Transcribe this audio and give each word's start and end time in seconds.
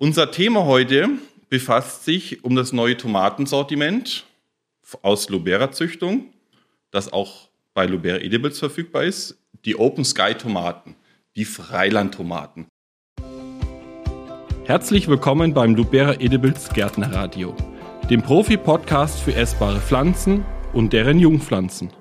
Unser 0.00 0.30
Thema 0.30 0.64
heute 0.64 1.08
befasst 1.48 2.04
sich 2.04 2.44
um 2.44 2.54
das 2.54 2.72
neue 2.72 2.96
Tomatensortiment 2.96 4.26
aus 5.02 5.28
Lubera-Züchtung, 5.28 6.32
das 6.92 7.12
auch 7.12 7.48
bei 7.74 7.84
Lubera 7.84 8.18
Edibles 8.18 8.60
verfügbar 8.60 9.02
ist, 9.02 9.42
die 9.64 9.76
Open 9.76 10.04
Sky 10.04 10.34
Tomaten, 10.34 10.94
die 11.34 11.44
Freilandtomaten. 11.44 12.68
Herzlich 14.66 15.08
willkommen 15.08 15.52
beim 15.52 15.74
Lubera 15.74 16.14
Edibles 16.14 16.68
Gärtnerradio, 16.72 17.56
dem 18.08 18.22
Profi-Podcast 18.22 19.18
für 19.18 19.34
essbare 19.34 19.80
Pflanzen 19.80 20.44
und 20.74 20.92
deren 20.92 21.18
Jungpflanzen. 21.18 21.92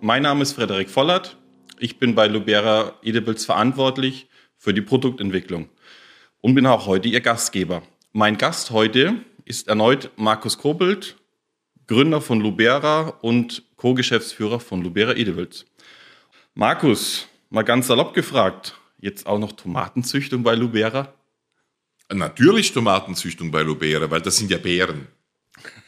Mein 0.00 0.22
Name 0.22 0.40
ist 0.40 0.54
Frederik 0.54 0.88
Vollert. 0.88 1.36
Ich 1.78 1.98
bin 1.98 2.14
bei 2.14 2.26
Lubera 2.26 2.94
Edibles 3.02 3.44
verantwortlich 3.44 4.30
für 4.56 4.72
die 4.72 4.80
Produktentwicklung 4.80 5.68
und 6.44 6.54
bin 6.54 6.66
auch 6.66 6.84
heute 6.84 7.08
Ihr 7.08 7.22
Gastgeber. 7.22 7.80
Mein 8.12 8.36
Gast 8.36 8.70
heute 8.70 9.14
ist 9.46 9.66
erneut 9.66 10.10
Markus 10.16 10.58
Kobelt, 10.58 11.16
Gründer 11.86 12.20
von 12.20 12.38
Lubera 12.38 13.14
und 13.22 13.62
Co-Geschäftsführer 13.76 14.60
von 14.60 14.82
Lubera 14.82 15.12
Edibles. 15.12 15.64
Markus, 16.52 17.28
mal 17.48 17.62
ganz 17.62 17.86
salopp 17.86 18.12
gefragt, 18.12 18.74
jetzt 19.00 19.26
auch 19.26 19.38
noch 19.38 19.52
Tomatenzüchtung 19.52 20.42
bei 20.42 20.54
Lubera? 20.54 21.14
Natürlich 22.12 22.74
Tomatenzüchtung 22.74 23.50
bei 23.50 23.62
Lubera, 23.62 24.10
weil 24.10 24.20
das 24.20 24.36
sind 24.36 24.50
ja 24.50 24.58
Beeren. 24.58 25.08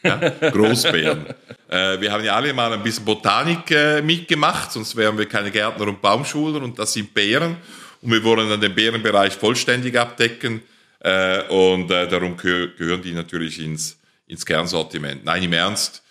Ja? 0.01 0.17
Großbeeren. 0.49 1.27
äh, 1.69 2.01
wir 2.01 2.11
haben 2.11 2.23
ja 2.23 2.35
alle 2.35 2.51
mal 2.51 2.73
ein 2.73 2.81
bisschen 2.81 3.05
Botanik 3.05 3.69
äh, 3.69 4.01
mitgemacht, 4.01 4.71
sonst 4.71 4.95
wären 4.95 5.19
wir 5.19 5.27
keine 5.27 5.51
Gärtner 5.51 5.87
und 5.87 6.01
Baumschuler 6.01 6.63
und 6.63 6.79
das 6.79 6.93
sind 6.93 7.13
Beeren 7.13 7.57
und 8.01 8.11
wir 8.11 8.23
wollen 8.23 8.49
dann 8.49 8.61
den 8.61 8.75
Bärenbereich 8.75 9.33
vollständig 9.33 9.97
abdecken 9.97 10.61
äh, 10.99 11.43
und 11.47 11.91
äh, 11.91 12.07
darum 12.07 12.37
gehö 12.37 12.69
gehören 12.75 13.01
die 13.01 13.13
natürlich 13.13 13.59
ins, 13.59 13.99
ins 14.27 14.45
Kernsortiment. 14.45 15.25
Nein, 15.25 15.43
im 15.43 15.53
Ernst, 15.53 16.03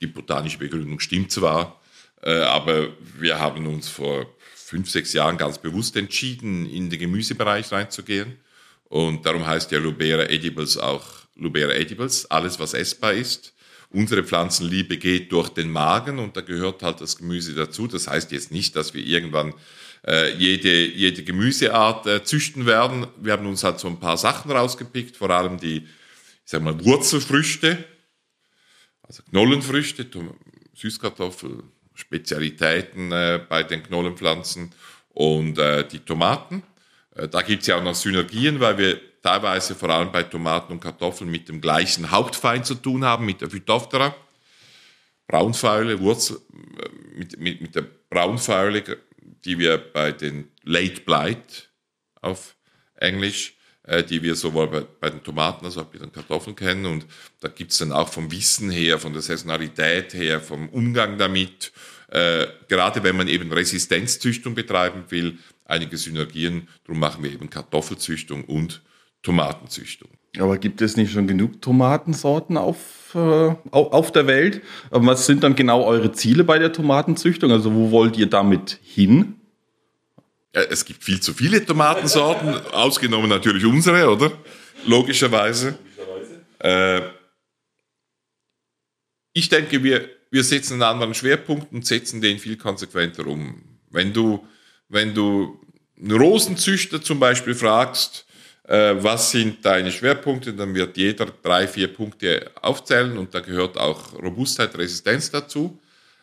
die 0.00 0.06
botanische 0.06 0.58
Begründung 0.58 1.00
stimmt 1.00 1.30
zwar, 1.30 1.80
äh, 2.22 2.32
aber 2.32 2.88
wir 3.18 3.38
haben 3.38 3.66
uns 3.66 3.88
vor 3.88 4.26
fünf, 4.54 4.90
sechs 4.90 5.12
Jahren 5.12 5.36
ganz 5.36 5.58
bewusst 5.58 5.96
entschieden, 5.96 6.68
in 6.68 6.90
den 6.90 6.98
Gemüsebereich 6.98 7.70
reinzugehen 7.72 8.38
und 8.84 9.24
darum 9.26 9.46
heißt 9.46 9.70
ja 9.72 9.78
Lubera 9.78 10.24
Edibles 10.24 10.76
auch 10.76 11.22
Lubera 11.34 11.72
Edibles, 11.72 12.30
alles 12.30 12.58
was 12.58 12.74
essbar 12.74 13.14
ist. 13.14 13.54
Unsere 13.90 14.24
Pflanzenliebe 14.24 14.96
geht 14.96 15.32
durch 15.32 15.50
den 15.50 15.70
Magen 15.70 16.18
und 16.18 16.36
da 16.36 16.40
gehört 16.40 16.82
halt 16.82 17.00
das 17.00 17.18
Gemüse 17.18 17.54
dazu. 17.54 17.86
Das 17.86 18.08
heißt 18.08 18.32
jetzt 18.32 18.50
nicht, 18.50 18.74
dass 18.74 18.94
wir 18.94 19.04
irgendwann 19.04 19.54
äh, 20.06 20.34
jede, 20.34 20.86
jede 20.86 21.22
Gemüseart 21.22 22.06
äh, 22.06 22.24
züchten 22.24 22.66
werden. 22.66 23.06
Wir 23.20 23.32
haben 23.32 23.46
uns 23.46 23.64
halt 23.64 23.78
so 23.78 23.88
ein 23.88 24.00
paar 24.00 24.16
Sachen 24.16 24.50
rausgepickt, 24.50 25.16
vor 25.16 25.30
allem 25.30 25.58
die, 25.58 25.78
ich 25.78 26.50
sag 26.50 26.62
mal, 26.62 26.84
Wurzelfrüchte, 26.84 27.84
also 29.02 29.22
Knollenfrüchte, 29.30 30.06
Süßkartoffel, 30.74 31.62
Spezialitäten 31.94 33.12
äh, 33.12 33.40
bei 33.48 33.62
den 33.62 33.82
Knollenpflanzen 33.82 34.72
und 35.10 35.58
äh, 35.58 35.86
die 35.86 36.00
Tomaten. 36.00 36.62
Äh, 37.14 37.28
da 37.28 37.42
gibt 37.42 37.62
es 37.62 37.68
ja 37.68 37.76
auch 37.76 37.84
noch 37.84 37.94
Synergien, 37.94 38.58
weil 38.60 38.78
wir 38.78 39.00
teilweise 39.22 39.74
vor 39.74 39.90
allem 39.90 40.10
bei 40.10 40.22
Tomaten 40.24 40.72
und 40.72 40.80
Kartoffeln 40.80 41.30
mit 41.30 41.48
dem 41.48 41.60
gleichen 41.60 42.10
Hauptfeind 42.10 42.66
zu 42.66 42.74
tun 42.74 43.04
haben, 43.04 43.26
mit 43.26 43.40
der 43.40 43.50
Phytophthora. 43.50 44.14
Braunfäule, 45.28 46.00
Wurzel, 46.00 46.40
äh, 46.52 47.18
mit, 47.18 47.38
mit, 47.38 47.60
mit 47.60 47.74
der 47.74 47.84
Braunfäule 48.10 48.82
die 49.44 49.58
wir 49.58 49.78
bei 49.78 50.12
den 50.12 50.48
Late 50.62 51.00
Blight 51.02 51.70
auf 52.20 52.56
Englisch, 52.94 53.54
äh, 53.84 54.04
die 54.04 54.22
wir 54.22 54.34
sowohl 54.36 54.68
bei, 54.68 54.80
bei, 55.00 55.10
den 55.10 55.22
Tomaten 55.22 55.64
als 55.64 55.76
auch 55.76 55.86
bei 55.86 55.98
den 55.98 56.12
Kartoffeln 56.12 56.56
kennen. 56.56 56.86
Und 56.86 57.06
da 57.40 57.48
gibt 57.48 57.72
es 57.72 57.78
dann 57.78 57.92
auch 57.92 58.08
vom 58.08 58.30
Wissen 58.30 58.70
her, 58.70 58.98
von 58.98 59.12
der 59.12 59.22
Saisonalität 59.22 60.14
her, 60.14 60.40
vom 60.40 60.68
Umgang 60.68 61.18
damit, 61.18 61.72
äh, 62.08 62.46
gerade 62.68 63.02
wenn 63.02 63.16
man 63.16 63.28
eben 63.28 63.52
Resistenzzüchtung 63.52 64.54
betreiben 64.54 65.04
will, 65.08 65.38
einige 65.64 65.96
Synergien. 65.96 66.68
Darum 66.84 67.00
machen 67.00 67.24
wir 67.24 67.32
eben 67.32 67.50
Kartoffelzüchtung 67.50 68.44
und 68.44 68.82
Tomatenzüchtung. 69.22 70.10
Aber 70.38 70.56
gibt 70.58 70.80
es 70.80 70.96
nicht 70.96 71.12
schon 71.12 71.26
genug 71.26 71.60
Tomatensorten 71.60 72.56
auf, 72.56 73.14
äh, 73.14 73.54
auf 73.70 74.12
der 74.12 74.26
Welt? 74.26 74.62
Was 74.90 75.26
sind 75.26 75.42
dann 75.42 75.54
genau 75.54 75.84
eure 75.84 76.12
Ziele 76.12 76.44
bei 76.44 76.58
der 76.58 76.72
Tomatenzüchtung? 76.72 77.50
Also 77.50 77.74
wo 77.74 77.90
wollt 77.90 78.16
ihr 78.16 78.28
damit 78.28 78.78
hin? 78.82 79.34
Ja, 80.54 80.62
es 80.62 80.84
gibt 80.84 81.04
viel 81.04 81.20
zu 81.20 81.34
viele 81.34 81.64
Tomatensorten, 81.64 82.54
ausgenommen 82.72 83.28
natürlich 83.28 83.64
unsere, 83.64 84.10
oder? 84.10 84.32
Logischerweise. 84.86 85.78
Äh, 86.58 87.02
ich 89.34 89.48
denke, 89.48 89.82
wir, 89.82 90.08
wir 90.30 90.44
setzen 90.44 90.74
einen 90.74 90.82
anderen 90.82 91.14
Schwerpunkt 91.14 91.72
und 91.72 91.86
setzen 91.86 92.20
den 92.20 92.38
viel 92.38 92.56
konsequenter 92.56 93.26
um. 93.26 93.62
Wenn 93.90 94.12
du, 94.12 94.46
wenn 94.88 95.14
du 95.14 95.60
einen 95.98 96.12
Rosenzüchter 96.12 97.02
zum 97.02 97.18
Beispiel 97.20 97.54
fragst, 97.54 98.26
äh, 98.64 98.94
was 98.98 99.30
sind 99.30 99.64
deine 99.64 99.90
Schwerpunkte, 99.90 100.52
dann 100.54 100.74
wird 100.74 100.96
jeder 100.96 101.26
drei, 101.26 101.66
vier 101.66 101.88
Punkte 101.88 102.50
aufzählen 102.60 103.18
und 103.18 103.34
da 103.34 103.40
gehört 103.40 103.76
auch 103.76 104.12
Robustheit, 104.14 104.76
Resistenz 104.78 105.30
dazu. 105.30 105.78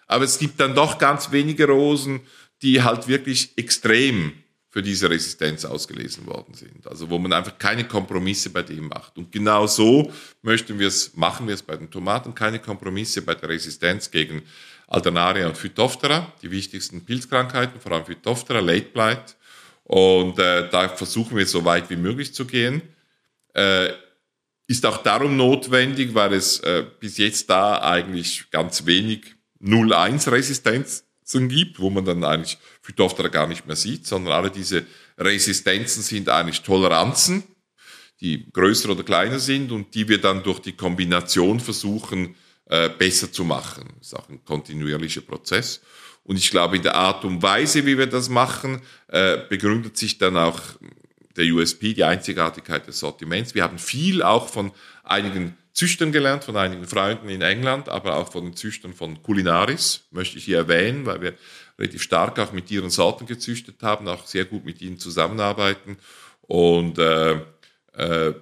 Aber 0.07 0.23
es 0.23 0.39
gibt 0.39 0.59
dann 0.59 0.73
doch 0.73 0.97
ganz 0.97 1.31
wenige 1.31 1.67
Rosen, 1.67 2.21
die 2.61 2.81
halt 2.81 3.07
wirklich 3.07 3.51
extrem 3.57 4.33
für 4.71 4.81
diese 4.83 5.09
Resistenz 5.09 5.65
ausgelesen 5.65 6.27
worden 6.27 6.53
sind. 6.53 6.85
Also 6.87 7.09
wo 7.09 7.17
man 7.17 7.33
einfach 7.33 7.57
keine 7.57 7.85
Kompromisse 7.85 8.51
bei 8.51 8.61
dem 8.61 8.87
macht. 8.87 9.17
Und 9.17 9.31
genau 9.31 9.65
so 9.65 10.11
möchten 10.41 10.77
wir 10.77 10.87
es, 10.87 11.15
machen 11.15 11.47
wir 11.47 11.55
es 11.55 11.63
bei 11.63 11.75
den 11.75 11.89
Tomaten, 11.89 12.35
keine 12.35 12.59
Kompromisse 12.59 13.23
bei 13.23 13.33
der 13.33 13.49
Resistenz 13.49 14.11
gegen 14.11 14.43
Alternaria 14.87 15.47
und 15.47 15.57
Phytophthora, 15.57 16.31
die 16.41 16.51
wichtigsten 16.51 17.03
Pilzkrankheiten, 17.03 17.79
vor 17.81 17.91
allem 17.91 18.05
Phytophthora, 18.05 18.59
Late 18.59 18.89
Blight, 18.93 19.35
und 19.89 20.37
äh, 20.37 20.69
da 20.69 20.87
versuchen 20.87 21.35
wir 21.35 21.47
so 21.47 21.65
weit 21.65 21.89
wie 21.89 21.95
möglich 21.95 22.31
zu 22.31 22.45
gehen. 22.45 22.83
Äh, 23.55 23.89
ist 24.67 24.85
auch 24.85 24.97
darum 24.97 25.35
notwendig, 25.35 26.13
weil 26.13 26.33
es 26.33 26.59
äh, 26.59 26.85
bis 26.99 27.17
jetzt 27.17 27.49
da 27.49 27.81
eigentlich 27.81 28.51
ganz 28.51 28.85
wenig 28.85 29.33
0-1-Resistenzen 29.59 31.49
gibt, 31.49 31.79
wo 31.79 31.89
man 31.89 32.05
dann 32.05 32.23
eigentlich 32.23 32.59
Phytophthora 32.83 33.29
gar 33.29 33.47
nicht 33.47 33.65
mehr 33.65 33.75
sieht, 33.75 34.05
sondern 34.05 34.33
alle 34.33 34.51
diese 34.51 34.85
Resistenzen 35.17 36.03
sind 36.03 36.29
eigentlich 36.29 36.61
Toleranzen, 36.61 37.41
die 38.21 38.45
größer 38.53 38.91
oder 38.91 39.01
kleiner 39.01 39.39
sind 39.39 39.71
und 39.71 39.95
die 39.95 40.07
wir 40.07 40.21
dann 40.21 40.43
durch 40.43 40.59
die 40.59 40.73
Kombination 40.73 41.59
versuchen, 41.59 42.35
äh, 42.65 42.89
besser 42.89 43.31
zu 43.31 43.43
machen. 43.43 43.89
Das 43.97 44.09
ist 44.09 44.13
auch 44.13 44.29
ein 44.29 44.45
kontinuierlicher 44.45 45.21
Prozess. 45.21 45.81
Und 46.29 46.37
ich 46.37 46.51
glaube, 46.51 46.75
in 46.75 46.83
der 46.83 46.93
Art 46.93 47.25
und 47.25 47.41
Weise, 47.41 47.87
wie 47.87 47.97
wir 47.97 48.05
das 48.05 48.29
machen, 48.29 48.83
äh, 49.07 49.39
begründet 49.49 49.97
sich 49.97 50.19
dann 50.19 50.37
auch 50.37 50.61
der 51.35 51.45
USP, 51.45 51.95
die 51.95 52.03
Einzigartigkeit 52.03 52.85
des 52.85 52.99
Sortiments. 52.99 53.55
Wir 53.55 53.63
haben 53.63 53.79
viel 53.79 54.21
auch 54.21 54.47
von 54.47 54.71
einigen 55.03 55.57
Züchtern 55.73 56.11
gelernt, 56.11 56.43
von 56.43 56.55
einigen 56.55 56.85
Freunden 56.85 57.29
in 57.29 57.41
England, 57.41 57.89
aber 57.89 58.17
auch 58.17 58.31
von 58.31 58.43
den 58.43 58.55
Züchtern 58.55 58.93
von 58.93 59.23
Culinaris, 59.23 60.03
möchte 60.11 60.37
ich 60.37 60.45
hier 60.45 60.57
erwähnen, 60.57 61.07
weil 61.07 61.19
wir 61.19 61.33
relativ 61.79 62.03
stark 62.03 62.37
auch 62.37 62.53
mit 62.53 62.69
ihren 62.69 62.91
Sorten 62.91 63.25
gezüchtet 63.25 63.81
haben, 63.81 64.07
auch 64.07 64.27
sehr 64.27 64.45
gut 64.45 64.65
mit 64.65 64.83
ihnen 64.83 64.99
zusammenarbeiten. 64.99 65.97
Und 66.41 66.99
äh, 66.99 67.39
äh, 67.93 68.35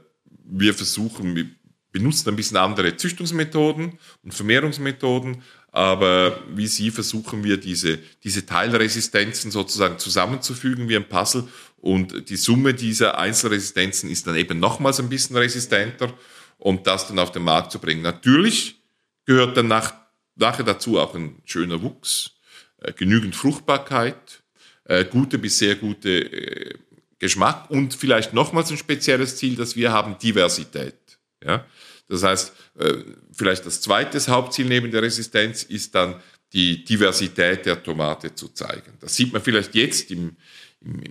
wir 0.44 0.74
versuchen, 0.74 1.38
wir 1.38 1.46
benutzen 1.94 2.28
ein 2.28 2.36
bisschen 2.36 2.58
andere 2.58 2.98
Züchtungsmethoden 2.98 3.98
und 4.24 4.34
Vermehrungsmethoden, 4.34 5.42
aber 5.72 6.40
wie 6.50 6.68
Sie 6.68 6.92
versuchen 6.92 7.44
wir 7.44 7.58
diese, 7.58 8.00
diese 8.24 8.46
Teilresistenzen 8.46 9.52
sozusagen 9.52 10.00
zusammenzufügen 10.00 10.90
wie 10.90 10.96
ein 10.96 11.08
Puzzle 11.08 11.48
und 11.78 12.30
die 12.30 12.38
Summe 12.38 12.74
dieser 12.74 13.18
Einzelresistenzen 13.18 14.10
ist 14.10 14.28
dann 14.28 14.36
eben 14.36 14.60
nochmals 14.60 15.00
ein 15.00 15.10
bisschen 15.10 15.38
resistenter, 15.38 16.14
um 16.58 16.82
das 16.84 17.08
dann 17.08 17.20
auf 17.20 17.32
den 17.32 17.44
Markt 17.44 17.72
zu 17.72 17.80
bringen. 17.80 18.02
Natürlich 18.02 18.82
gehört 19.26 19.58
dann 19.58 19.68
nach, 19.68 19.94
nachher 20.36 20.64
dazu 20.64 21.00
auch 21.00 21.14
ein 21.14 21.42
schöner 21.46 21.82
Wuchs, 21.82 22.32
äh, 22.80 22.94
genügend 22.94 23.36
Fruchtbarkeit, 23.36 24.42
äh, 24.86 25.06
gute 25.06 25.38
bis 25.38 25.60
sehr 25.60 25.76
gute 25.76 26.10
äh, 26.10 26.74
Geschmack 27.20 27.70
und 27.70 27.94
vielleicht 27.94 28.34
nochmals 28.34 28.72
ein 28.72 28.78
spezielles 28.78 29.38
Ziel, 29.38 29.56
dass 29.56 29.76
wir 29.76 29.92
haben 29.92 30.18
Diversität. 30.18 30.96
Ja? 31.44 31.66
Das 32.10 32.24
heißt, 32.24 32.54
äh, 32.80 32.94
vielleicht 33.34 33.66
das 33.66 33.82
zweite 33.82 34.20
Hauptziel 34.28 34.66
neben 34.66 34.92
der 34.92 35.02
Resistenz 35.02 35.64
ist 35.64 35.94
dann 35.96 36.16
die 36.54 36.84
Diversität 36.84 37.66
der 37.66 37.84
Tomate 37.84 38.34
zu 38.34 38.48
zeigen. 38.50 38.94
Das 39.02 39.16
sieht 39.16 39.34
man 39.34 39.42
vielleicht 39.42 39.76
jetzt 39.76 40.12
im, 40.12 40.38
im, 40.82 41.04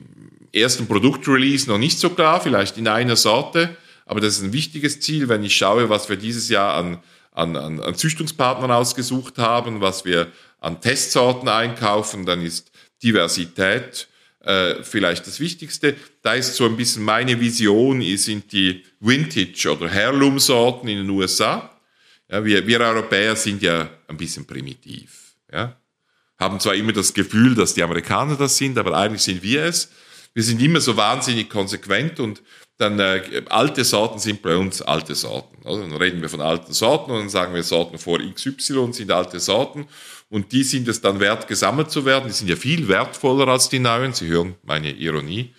ersten 0.53 0.87
Produktrelease 0.87 1.69
noch 1.69 1.79
nicht 1.79 1.99
so 1.99 2.11
klar, 2.11 2.41
vielleicht 2.41 2.79
in 2.79 2.89
einer 2.89 3.17
Sorte, 3.17 3.77
aber 4.07 4.21
das 4.21 4.39
ist 4.39 4.45
ein 4.45 4.53
wichtiges 4.53 5.01
Ziel, 5.01 5.29
wenn 5.29 5.45
ich 5.45 5.57
schaue, 5.57 5.91
was 5.91 6.09
wir 6.09 6.17
dieses 6.17 6.49
Jahr 6.49 6.75
an, 6.75 7.03
an, 7.33 7.57
an, 7.57 7.81
an 7.81 7.95
Züchtungspartnern 7.95 8.71
ausgesucht 8.71 9.37
haben, 9.37 9.83
was 9.83 10.07
wir 10.07 10.33
an 10.61 10.81
Testsorten 10.81 11.49
einkaufen, 11.49 12.25
dann 12.25 12.43
ist 12.43 12.71
Diversität 13.03 14.09
äh, 14.47 14.83
vielleicht 14.83 15.27
das 15.27 15.41
Wichtigste. 15.41 15.97
Da 16.23 16.35
ist 16.35 16.55
so 16.55 16.67
ein 16.67 16.77
bisschen 16.77 17.03
meine 17.03 17.39
Vision, 17.41 18.01
sind 18.17 18.53
die 18.53 18.85
Vintage- 19.01 19.73
oder 19.73 19.91
Heirloom-Sorten 19.91 20.89
in 20.89 20.99
den 20.99 21.11
USA. 21.11 21.71
Ja, 22.31 22.45
wir, 22.45 22.67
wir 22.67 22.81
Europäer 22.81 23.35
sind 23.37 23.61
ja 23.63 23.91
ein 24.07 24.17
bisschen 24.17 24.47
primitiv. 24.47 25.35
Ja? 25.53 25.77
Haben 26.39 26.61
zwar 26.61 26.75
immer 26.75 26.93
das 26.93 27.13
Gefühl, 27.13 27.55
dass 27.55 27.75
die 27.75 27.83
Amerikaner 27.83 28.37
das 28.37 28.57
sind, 28.57 28.79
aber 28.79 28.97
eigentlich 28.97 29.23
sind 29.23 29.43
wir 29.43 29.65
es. 29.65 29.91
Wir 30.37 30.43
sind 30.43 30.61
immer 30.61 30.83
so 30.83 30.99
wahnsinnig 30.99 31.49
konsequent 31.49 32.21
und 32.21 32.43
dann 32.77 32.99
äh, 33.00 33.43
alte 33.49 33.85
Sorten 33.85 34.19
sind 34.19 34.43
bei 34.43 34.55
uns 34.55 34.83
alte 34.83 35.15
Sorten. 35.15 35.56
Also 35.67 35.81
dann 35.81 35.97
reden 35.97 36.21
wir 36.21 36.29
von 36.29 36.43
alten 36.43 36.75
Sorten 36.75 37.11
und 37.11 37.21
dann 37.21 37.29
sagen 37.31 37.55
wir 37.55 37.62
Sorten 37.62 37.97
vor 37.97 38.19
XY 38.19 38.93
sind 38.93 39.11
alte 39.11 39.41
Sorten 39.41 39.87
und 40.29 40.53
die 40.53 40.62
sind 40.62 40.88
es 40.88 41.00
dann 41.00 41.21
wert, 41.21 41.49
gesammelt 41.49 41.91
zu 41.91 42.05
werden. 42.05 42.27
Die 42.27 42.35
sind 42.35 42.49
ja 42.49 42.56
viel 42.56 42.87
wertvoller 42.87 43.49
als 43.49 43.71
die 43.71 43.79
neuen. 43.79 44.12
Sie 44.12 44.27
hören 44.27 44.56
meine 44.62 44.93
Ironie. 44.93 45.55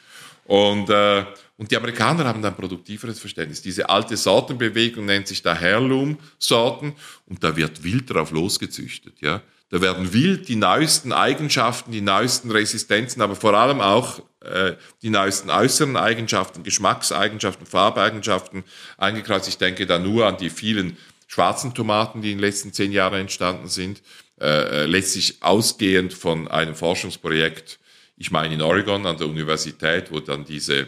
Und, 0.45 0.91
äh, 0.91 1.25
und 1.57 1.71
die 1.71 1.75
Amerikaner 1.75 2.25
haben 2.25 2.43
dann 2.43 2.55
produktiveres 2.55 3.19
Verständnis. 3.19 3.63
Diese 3.63 3.89
alte 3.89 4.15
Sortenbewegung 4.15 5.05
nennt 5.05 5.27
sich 5.27 5.41
da 5.41 5.59
Heirloom-Sorten 5.59 6.93
und 7.25 7.43
da 7.43 7.55
wird 7.55 7.83
wild 7.83 8.13
drauf 8.13 8.29
losgezüchtet. 8.29 9.21
Ja? 9.21 9.41
Da 9.69 9.81
werden 9.81 10.13
wild 10.13 10.47
die 10.47 10.55
neuesten 10.55 11.11
Eigenschaften, 11.11 11.91
die 11.91 12.01
neuesten 12.01 12.51
Resistenzen, 12.51 13.21
aber 13.21 13.35
vor 13.35 13.53
allem 13.53 13.81
auch 13.81 14.21
äh, 14.41 14.75
die 15.01 15.09
neuesten 15.09 15.49
äußeren 15.49 15.97
Eigenschaften, 15.97 16.63
Geschmackseigenschaften, 16.63 17.65
Farbeigenschaften 17.65 18.63
eingekreuzt. 18.97 19.49
Ich 19.49 19.57
denke 19.57 19.85
da 19.85 19.99
nur 19.99 20.25
an 20.25 20.37
die 20.37 20.49
vielen 20.49 20.97
schwarzen 21.27 21.73
Tomaten, 21.73 22.21
die 22.21 22.31
in 22.31 22.37
den 22.37 22.45
letzten 22.45 22.71
zehn 22.71 22.93
Jahren 22.93 23.19
entstanden 23.19 23.67
sind. 23.67 24.01
Äh, 24.39 24.83
äh 24.83 24.85
letztlich 24.85 25.37
ausgehend 25.41 26.13
von 26.13 26.47
einem 26.47 26.75
Forschungsprojekt, 26.75 27.79
ich 28.15 28.31
meine 28.31 28.53
in 28.53 28.61
Oregon 28.61 29.05
an 29.05 29.17
der 29.17 29.27
Universität, 29.27 30.11
wo 30.11 30.21
dann 30.21 30.45
diese, 30.45 30.87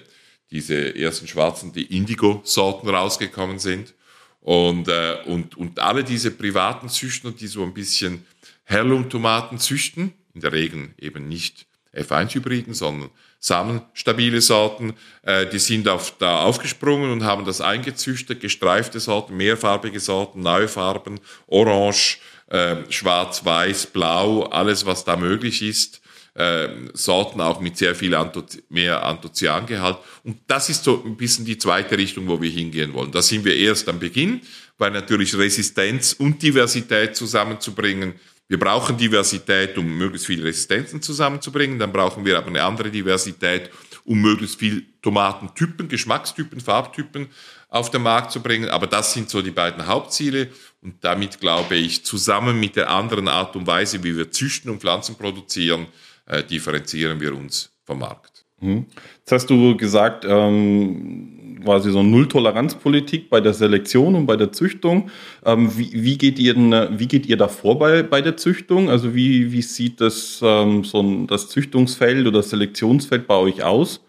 diese 0.51 0.95
ersten 0.95 1.27
schwarzen, 1.27 1.73
die 1.73 1.97
Indigo-Sorten 1.97 2.87
rausgekommen 2.87 3.59
sind. 3.59 3.93
Und, 4.41 4.87
äh, 4.87 5.17
und, 5.25 5.57
und 5.57 5.79
alle 5.79 6.03
diese 6.03 6.31
privaten 6.31 6.87
Züchter, 6.87 7.31
die 7.31 7.47
so 7.47 7.61
ein 7.61 7.73
bisschen 7.73 8.25
Heirloom-Tomaten 8.69 9.57
züchten, 9.57 10.13
in 10.33 10.41
der 10.41 10.51
Regel 10.51 10.89
eben 10.99 11.27
nicht 11.27 11.65
F1-Hybriden, 11.93 12.73
sondern 12.73 13.09
samenstabile 13.39 14.41
Sorten, 14.41 14.93
äh, 15.23 15.47
die 15.47 15.59
sind 15.59 15.87
auf, 15.87 16.17
da 16.19 16.43
aufgesprungen 16.43 17.11
und 17.11 17.23
haben 17.23 17.45
das 17.45 17.61
eingezüchtet, 17.61 18.41
gestreifte 18.41 18.99
Sorten, 18.99 19.37
mehrfarbige 19.37 19.99
Sorten, 19.99 20.41
neue 20.41 20.67
Farben, 20.67 21.19
orange, 21.47 22.19
äh, 22.47 22.77
schwarz, 22.89 23.43
weiß, 23.45 23.87
blau, 23.87 24.43
alles 24.43 24.85
was 24.85 25.03
da 25.03 25.15
möglich 25.15 25.61
ist, 25.61 26.01
äh, 26.35 26.69
Sorten 26.93 27.41
auch 27.41 27.59
mit 27.59 27.77
sehr 27.77 27.95
viel 27.95 28.13
Antho 28.13 28.43
mehr 28.69 29.03
Anthocyan-Gehalt. 29.03 29.97
Und 30.23 30.37
das 30.47 30.69
ist 30.69 30.83
so 30.83 31.03
ein 31.03 31.17
bisschen 31.17 31.45
die 31.45 31.57
zweite 31.57 31.97
Richtung, 31.97 32.27
wo 32.27 32.41
wir 32.41 32.49
hingehen 32.51 32.93
wollen. 32.93 33.11
Da 33.11 33.21
sind 33.21 33.45
wir 33.45 33.55
erst 33.55 33.89
am 33.89 33.99
Beginn, 33.99 34.41
weil 34.77 34.91
natürlich 34.91 35.37
Resistenz 35.37 36.13
und 36.13 36.41
Diversität 36.41 37.15
zusammenzubringen 37.15 38.13
wir 38.49 38.59
brauchen 38.59 38.97
Diversität, 38.97 39.77
um 39.77 39.97
möglichst 39.97 40.25
viele 40.25 40.43
Resistenzen 40.43 41.01
zusammenzubringen. 41.03 41.77
Dann 41.77 41.91
brauchen 41.91 42.25
wir 42.25 42.35
aber 42.37 42.47
eine 42.47 42.63
andere 42.63 42.89
Diversität, 42.89 43.69
um 44.05 44.19
möglichst 44.19 44.59
viel 44.59 44.87
Tomatentypen, 45.03 45.87
Geschmackstypen, 45.87 46.59
Farbtypen 46.59 47.27
auf 47.69 47.91
den 47.91 48.01
Markt 48.01 48.31
zu 48.31 48.41
bringen. 48.41 48.67
Aber 48.69 48.87
das 48.87 49.13
sind 49.13 49.29
so 49.29 49.43
die 49.43 49.51
beiden 49.51 49.85
Hauptziele. 49.85 50.49
Und 50.81 50.95
damit 51.01 51.39
glaube 51.39 51.75
ich, 51.75 52.03
zusammen 52.03 52.59
mit 52.59 52.75
der 52.75 52.89
anderen 52.89 53.27
Art 53.27 53.55
und 53.55 53.67
Weise, 53.67 54.03
wie 54.03 54.17
wir 54.17 54.31
züchten 54.31 54.71
und 54.71 54.81
Pflanzen 54.81 55.15
produzieren, 55.15 55.85
äh, 56.25 56.43
differenzieren 56.43 57.19
wir 57.21 57.35
uns 57.35 57.71
vom 57.85 57.99
Markt. 57.99 58.45
Mhm. 58.61 58.87
Jetzt 59.19 59.31
hast 59.31 59.49
du 59.51 59.77
gesagt, 59.77 60.25
ähm 60.27 61.38
quasi 61.63 61.91
so 61.91 62.03
Null-Toleranz-Politik 62.03 63.29
bei 63.29 63.41
der 63.41 63.53
Selektion 63.53 64.15
und 64.15 64.25
bei 64.25 64.35
der 64.35 64.51
Züchtung. 64.51 65.11
Ähm, 65.45 65.77
wie, 65.77 65.91
wie, 65.93 66.17
geht 66.17 66.39
ihr, 66.39 66.55
wie 66.55 67.07
geht 67.07 67.25
ihr 67.25 67.37
da 67.37 67.47
vor 67.47 67.79
bei, 67.79 68.03
bei 68.03 68.21
der 68.21 68.37
Züchtung? 68.37 68.89
Also 68.89 69.13
wie, 69.15 69.51
wie 69.51 69.61
sieht 69.61 70.01
das, 70.01 70.39
ähm, 70.43 70.83
so 70.83 71.01
ein, 71.01 71.27
das 71.27 71.49
Züchtungsfeld 71.49 72.27
oder 72.27 72.43
Selektionsfeld 72.43 73.27
bei 73.27 73.35
euch 73.35 73.63
aus, 73.63 74.01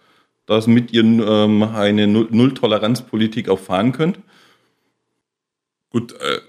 damit 0.46 0.92
ihr 0.92 1.02
ähm, 1.02 1.62
eine 1.62 2.06
Null-Toleranz-Politik 2.06 3.48
auch 3.48 3.60
fahren 3.60 3.92
könnt? 3.92 4.18
Gut, 5.90 6.12
äh, 6.12 6.40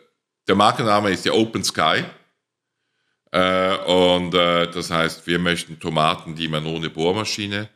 der 0.48 0.56
Markenname 0.56 1.12
ist 1.12 1.26
ja 1.26 1.34
Open 1.34 1.64
Sky. 1.64 2.04
Äh, 3.32 3.78
und 3.86 4.34
äh, 4.34 4.70
das 4.70 4.92
heißt, 4.92 5.26
wir 5.26 5.40
möchten 5.40 5.80
Tomaten, 5.80 6.36
die 6.36 6.48
man 6.48 6.66
ohne 6.66 6.90
Bohrmaschine 6.90 7.70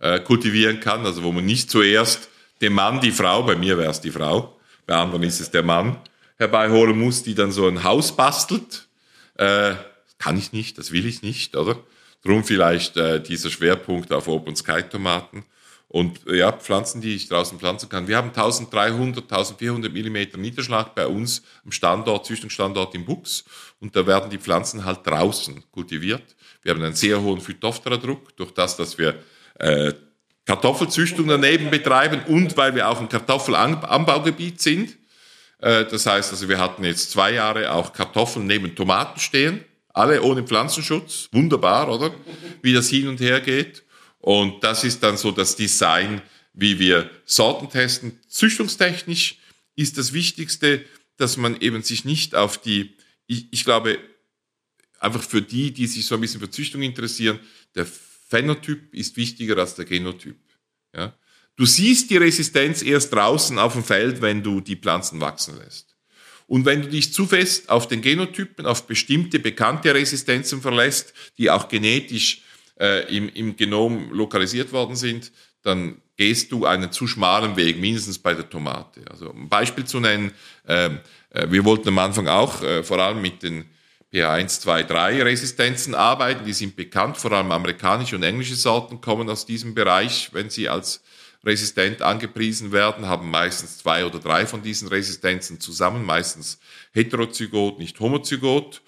äh, 0.00 0.20
kultivieren 0.20 0.80
kann, 0.80 1.06
also 1.06 1.22
wo 1.22 1.32
man 1.32 1.44
nicht 1.44 1.70
zuerst 1.70 2.28
dem 2.60 2.72
Mann 2.72 3.00
die 3.00 3.12
Frau, 3.12 3.42
bei 3.42 3.56
mir 3.56 3.78
wäre 3.78 3.90
es 3.90 4.00
die 4.00 4.10
Frau, 4.10 4.58
bei 4.86 4.94
anderen 4.94 5.22
ist 5.22 5.40
es 5.40 5.50
der 5.50 5.62
Mann, 5.62 5.98
herbeiholen 6.36 6.98
muss, 6.98 7.22
die 7.22 7.34
dann 7.34 7.52
so 7.52 7.66
ein 7.66 7.84
Haus 7.84 8.14
bastelt. 8.14 8.88
Äh, 9.36 9.74
kann 10.18 10.36
ich 10.36 10.52
nicht, 10.52 10.78
das 10.78 10.90
will 10.90 11.06
ich 11.06 11.22
nicht, 11.22 11.56
oder? 11.56 11.76
Drum 12.24 12.42
vielleicht 12.42 12.96
äh, 12.96 13.22
dieser 13.22 13.50
Schwerpunkt 13.50 14.12
auf 14.12 14.26
Open 14.26 14.56
Sky 14.56 14.82
Tomaten 14.82 15.44
und 15.86 16.26
äh, 16.26 16.38
ja, 16.38 16.52
Pflanzen, 16.52 17.00
die 17.00 17.14
ich 17.14 17.28
draußen 17.28 17.58
pflanzen 17.58 17.88
kann. 17.88 18.08
Wir 18.08 18.16
haben 18.16 18.28
1300, 18.28 19.24
1400 19.24 19.92
Millimeter 19.92 20.36
Niederschlag 20.36 20.94
bei 20.94 21.06
uns 21.06 21.42
am 21.64 21.72
Standort, 21.72 22.26
Züchtungsstandort 22.26 22.94
im 22.94 23.04
Buchs 23.04 23.44
und 23.80 23.94
da 23.94 24.06
werden 24.06 24.30
die 24.30 24.38
Pflanzen 24.38 24.84
halt 24.84 25.06
draußen 25.06 25.62
kultiviert. 25.70 26.36
Wir 26.62 26.74
haben 26.74 26.82
einen 26.82 26.94
sehr 26.94 27.20
hohen 27.22 27.40
Phytophthora-Druck 27.40 28.36
durch 28.36 28.52
das, 28.52 28.76
dass 28.76 28.98
wir 28.98 29.14
äh, 29.58 29.92
Kartoffelzüchtung 30.48 31.28
daneben 31.28 31.70
betreiben 31.70 32.22
und 32.26 32.56
weil 32.56 32.74
wir 32.74 32.88
auch 32.88 33.02
ein 33.02 33.10
Kartoffelanbaugebiet 33.10 34.62
sind. 34.62 34.96
Äh, 35.58 35.84
das 35.84 36.06
heißt 36.06 36.32
also, 36.32 36.48
wir 36.48 36.58
hatten 36.58 36.84
jetzt 36.84 37.10
zwei 37.10 37.34
Jahre 37.34 37.70
auch 37.70 37.92
Kartoffeln 37.92 38.46
neben 38.46 38.74
Tomaten 38.74 39.20
stehen, 39.20 39.62
alle 39.90 40.22
ohne 40.22 40.42
Pflanzenschutz. 40.42 41.28
Wunderbar, 41.32 41.90
oder? 41.90 42.14
Wie 42.62 42.72
das 42.72 42.88
hin 42.88 43.08
und 43.08 43.20
her 43.20 43.42
geht. 43.42 43.84
Und 44.20 44.64
das 44.64 44.84
ist 44.84 45.02
dann 45.02 45.18
so 45.18 45.32
das 45.32 45.54
Design, 45.54 46.22
wie 46.54 46.78
wir 46.78 47.10
Sorten 47.26 47.68
testen. 47.68 48.18
Züchtungstechnisch 48.26 49.36
ist 49.76 49.98
das 49.98 50.14
Wichtigste, 50.14 50.82
dass 51.18 51.36
man 51.36 51.60
eben 51.60 51.82
sich 51.82 52.06
nicht 52.06 52.34
auf 52.34 52.56
die, 52.56 52.96
ich, 53.26 53.48
ich 53.50 53.64
glaube, 53.66 53.98
einfach 54.98 55.22
für 55.22 55.42
die, 55.42 55.74
die 55.74 55.86
sich 55.86 56.06
so 56.06 56.14
ein 56.14 56.22
bisschen 56.22 56.40
für 56.40 56.50
Züchtung 56.50 56.80
interessieren, 56.80 57.38
der 57.74 57.86
Phänotyp 58.28 58.94
ist 58.94 59.16
wichtiger 59.16 59.56
als 59.58 59.74
der 59.74 59.84
Genotyp. 59.84 60.38
Ja? 60.94 61.14
Du 61.56 61.66
siehst 61.66 62.10
die 62.10 62.16
Resistenz 62.16 62.82
erst 62.82 63.12
draußen 63.12 63.58
auf 63.58 63.72
dem 63.72 63.82
Feld, 63.82 64.20
wenn 64.22 64.42
du 64.42 64.60
die 64.60 64.76
Pflanzen 64.76 65.20
wachsen 65.20 65.58
lässt. 65.58 65.96
Und 66.46 66.64
wenn 66.64 66.82
du 66.82 66.88
dich 66.88 67.12
zu 67.12 67.26
fest 67.26 67.68
auf 67.68 67.88
den 67.88 68.00
Genotypen, 68.00 68.64
auf 68.64 68.86
bestimmte 68.86 69.38
bekannte 69.38 69.94
Resistenzen 69.94 70.62
verlässt, 70.62 71.12
die 71.36 71.50
auch 71.50 71.68
genetisch 71.68 72.42
äh, 72.80 73.14
im, 73.14 73.28
im 73.30 73.56
Genom 73.56 74.12
lokalisiert 74.12 74.72
worden 74.72 74.96
sind, 74.96 75.32
dann 75.62 76.00
gehst 76.16 76.50
du 76.52 76.64
einen 76.64 76.90
zu 76.92 77.06
schmalen 77.06 77.56
Weg, 77.56 77.78
mindestens 77.78 78.18
bei 78.18 78.34
der 78.34 78.48
Tomate. 78.48 79.02
Also 79.10 79.30
um 79.30 79.42
ein 79.42 79.48
Beispiel 79.48 79.84
zu 79.84 80.00
nennen, 80.00 80.32
äh, 80.66 80.90
äh, 81.30 81.50
wir 81.50 81.64
wollten 81.64 81.88
am 81.88 81.98
Anfang 81.98 82.28
auch 82.28 82.62
äh, 82.62 82.82
vor 82.82 82.98
allem 82.98 83.20
mit 83.20 83.42
den 83.42 83.64
PH1, 84.12 84.60
2, 84.60 84.82
3 84.84 85.22
Resistenzen 85.22 85.94
arbeiten. 85.94 86.44
Die 86.44 86.52
sind 86.52 86.76
bekannt, 86.76 87.18
vor 87.18 87.32
allem 87.32 87.52
amerikanische 87.52 88.16
und 88.16 88.22
englische 88.22 88.54
Sorten 88.56 89.00
kommen 89.00 89.28
aus 89.28 89.46
diesem 89.46 89.74
Bereich, 89.74 90.30
wenn 90.32 90.50
sie 90.50 90.68
als 90.68 91.02
resistent 91.44 92.02
angepriesen 92.02 92.72
werden, 92.72 93.06
haben 93.06 93.30
meistens 93.30 93.78
zwei 93.78 94.04
oder 94.04 94.18
drei 94.18 94.46
von 94.46 94.62
diesen 94.62 94.88
Resistenzen 94.88 95.60
zusammen, 95.60 96.04
meistens 96.04 96.58
heterozygot, 96.92 97.78
nicht 97.78 97.98
homozygot, 98.00 98.82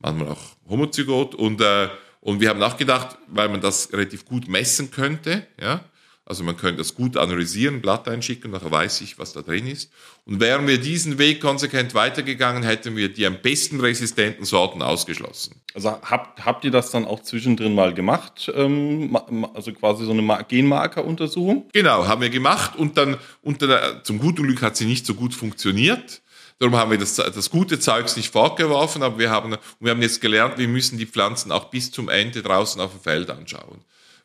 manchmal 0.00 0.28
auch 0.30 0.56
homozygot. 0.68 1.34
Und, 1.34 1.60
äh, 1.60 1.88
und 2.20 2.40
wir 2.40 2.48
haben 2.48 2.58
nachgedacht, 2.58 3.18
weil 3.28 3.48
man 3.48 3.60
das 3.60 3.92
relativ 3.92 4.24
gut 4.24 4.48
messen 4.48 4.90
könnte, 4.90 5.46
ja, 5.60 5.84
also 6.24 6.44
man 6.44 6.56
könnte 6.56 6.78
das 6.78 6.94
gut 6.94 7.16
analysieren, 7.16 7.80
Blatt 7.80 8.06
einschicken, 8.06 8.52
nachher 8.52 8.70
weiß 8.70 9.00
ich, 9.00 9.18
was 9.18 9.32
da 9.32 9.42
drin 9.42 9.66
ist. 9.66 9.90
Und 10.24 10.38
wären 10.38 10.68
wir 10.68 10.78
diesen 10.78 11.18
Weg 11.18 11.40
konsequent 11.40 11.94
weitergegangen, 11.94 12.62
hätten 12.62 12.96
wir 12.96 13.12
die 13.12 13.26
am 13.26 13.38
besten 13.42 13.80
resistenten 13.80 14.44
Sorten 14.44 14.82
ausgeschlossen. 14.82 15.60
Also 15.74 15.90
habt, 15.90 16.44
habt 16.44 16.64
ihr 16.64 16.70
das 16.70 16.92
dann 16.92 17.06
auch 17.06 17.22
zwischendrin 17.22 17.74
mal 17.74 17.92
gemacht? 17.92 18.50
Ähm, 18.54 19.16
also 19.54 19.72
quasi 19.72 20.04
so 20.04 20.12
eine 20.12 20.44
Genmarker-Untersuchung? 20.46 21.68
Genau, 21.72 22.06
haben 22.06 22.20
wir 22.20 22.30
gemacht 22.30 22.76
und 22.76 22.96
dann 22.96 23.16
unter 23.42 23.66
der, 23.66 24.04
zum 24.04 24.20
guten 24.20 24.44
Glück 24.44 24.62
hat 24.62 24.76
sie 24.76 24.86
nicht 24.86 25.04
so 25.04 25.14
gut 25.14 25.34
funktioniert. 25.34 26.22
Darum 26.60 26.76
haben 26.76 26.92
wir 26.92 26.98
das, 26.98 27.16
das 27.16 27.50
gute 27.50 27.80
Zeugs 27.80 28.16
nicht 28.16 28.32
fortgeworfen, 28.32 29.02
aber 29.02 29.18
wir 29.18 29.30
haben, 29.30 29.56
wir 29.80 29.90
haben 29.90 30.02
jetzt 30.02 30.20
gelernt, 30.20 30.58
wir 30.58 30.68
müssen 30.68 30.98
die 30.98 31.06
Pflanzen 31.06 31.50
auch 31.50 31.64
bis 31.70 31.90
zum 31.90 32.08
Ende 32.08 32.42
draußen 32.42 32.80
auf 32.80 32.92
dem 32.92 33.00
Feld 33.00 33.28
anschauen 33.30 33.80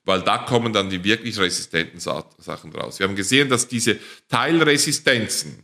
weil 0.08 0.22
da 0.22 0.38
kommen 0.38 0.72
dann 0.72 0.90
die 0.90 1.04
wirklich 1.04 1.38
resistenten 1.38 2.00
Sachen 2.00 2.72
raus. 2.74 2.98
Wir 2.98 3.08
haben 3.08 3.16
gesehen, 3.16 3.50
dass 3.50 3.68
diese 3.68 4.00
Teilresistenzen, 4.30 5.64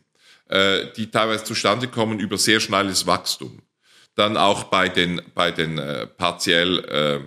äh, 0.50 0.88
die 0.98 1.10
teilweise 1.10 1.46
zustande 1.46 1.88
kommen 1.88 2.20
über 2.20 2.38
sehr 2.38 2.60
schnelles 2.60 3.08
Wachstum, 3.08 3.62
dann 4.16 4.36
auch 4.36 4.66
bei 4.66 4.90
den, 4.90 5.22
bei 5.34 5.52
den 5.52 5.78
äh, 5.78 6.08
partiell 6.08 6.80
äh, 6.80 7.20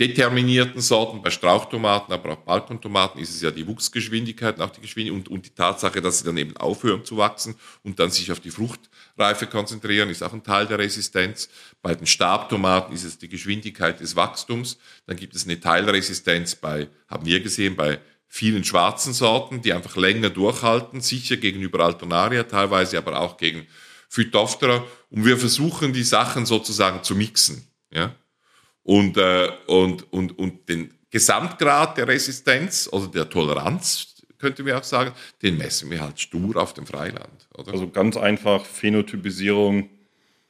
determinierten 0.00 0.80
Sorten, 0.80 1.22
bei 1.22 1.30
Strauchtomaten, 1.30 2.12
aber 2.12 2.32
auch 2.32 2.38
Balkontomaten 2.38 3.20
ist 3.20 3.36
es 3.36 3.40
ja 3.40 3.52
die 3.52 3.66
Wuchsgeschwindigkeit 3.66 4.60
auch 4.60 4.70
die 4.70 4.80
Geschwindigkeit 4.80 5.28
und, 5.28 5.28
und 5.28 5.46
die 5.46 5.54
Tatsache, 5.54 6.02
dass 6.02 6.18
sie 6.18 6.24
dann 6.24 6.36
eben 6.36 6.56
aufhören 6.56 7.04
zu 7.04 7.16
wachsen 7.16 7.54
und 7.84 8.00
dann 8.00 8.10
sich 8.10 8.32
auf 8.32 8.40
die 8.40 8.50
Fruchtreife 9.18 9.46
konzentrieren, 9.48 10.10
ist 10.10 10.22
auch 10.22 10.32
ein 10.32 10.44
Teil 10.44 10.66
der 10.66 10.78
Resistenz. 10.78 11.48
Bei 11.82 11.94
den 11.94 12.06
Stabtomaten 12.06 12.94
ist 12.94 13.02
es 13.02 13.18
die 13.18 13.28
Geschwindigkeit 13.28 13.98
des 13.98 14.14
Wachstums. 14.14 14.78
Dann 15.06 15.16
gibt 15.16 15.34
es 15.34 15.44
eine 15.44 15.58
Teilresistenz 15.58 16.54
bei, 16.54 16.88
haben 17.08 17.26
wir 17.26 17.40
gesehen, 17.40 17.74
bei 17.74 17.98
vielen 18.28 18.62
schwarzen 18.62 19.12
Sorten, 19.12 19.60
die 19.60 19.72
einfach 19.72 19.96
länger 19.96 20.30
durchhalten, 20.30 21.00
sicher 21.00 21.36
gegenüber 21.36 21.80
Alternaria, 21.80 22.44
teilweise 22.44 22.98
aber 22.98 23.18
auch 23.18 23.36
gegen 23.36 23.66
Phytophthora. 24.08 24.84
Und 25.10 25.24
wir 25.24 25.36
versuchen 25.36 25.92
die 25.92 26.04
Sachen 26.04 26.46
sozusagen 26.46 27.02
zu 27.02 27.16
mixen. 27.16 27.66
Ja? 27.90 28.14
Und, 28.84 29.16
äh, 29.16 29.50
und, 29.66 30.12
und, 30.12 30.38
und 30.38 30.68
den 30.68 30.94
Gesamtgrad 31.10 31.96
der 31.96 32.06
Resistenz 32.06 32.88
oder 32.92 33.08
der 33.08 33.28
Toleranz, 33.28 34.14
könnte 34.38 34.62
man 34.62 34.74
auch 34.74 34.84
sagen, 34.84 35.12
den 35.42 35.58
messen 35.58 35.90
wir 35.90 36.00
halt 36.00 36.20
stur 36.20 36.56
auf 36.56 36.74
dem 36.74 36.86
Freiland. 36.86 37.48
Oder? 37.56 37.72
Also 37.72 37.88
ganz 37.88 38.16
einfach 38.16 38.64
Phänotypisierung. 38.64 39.90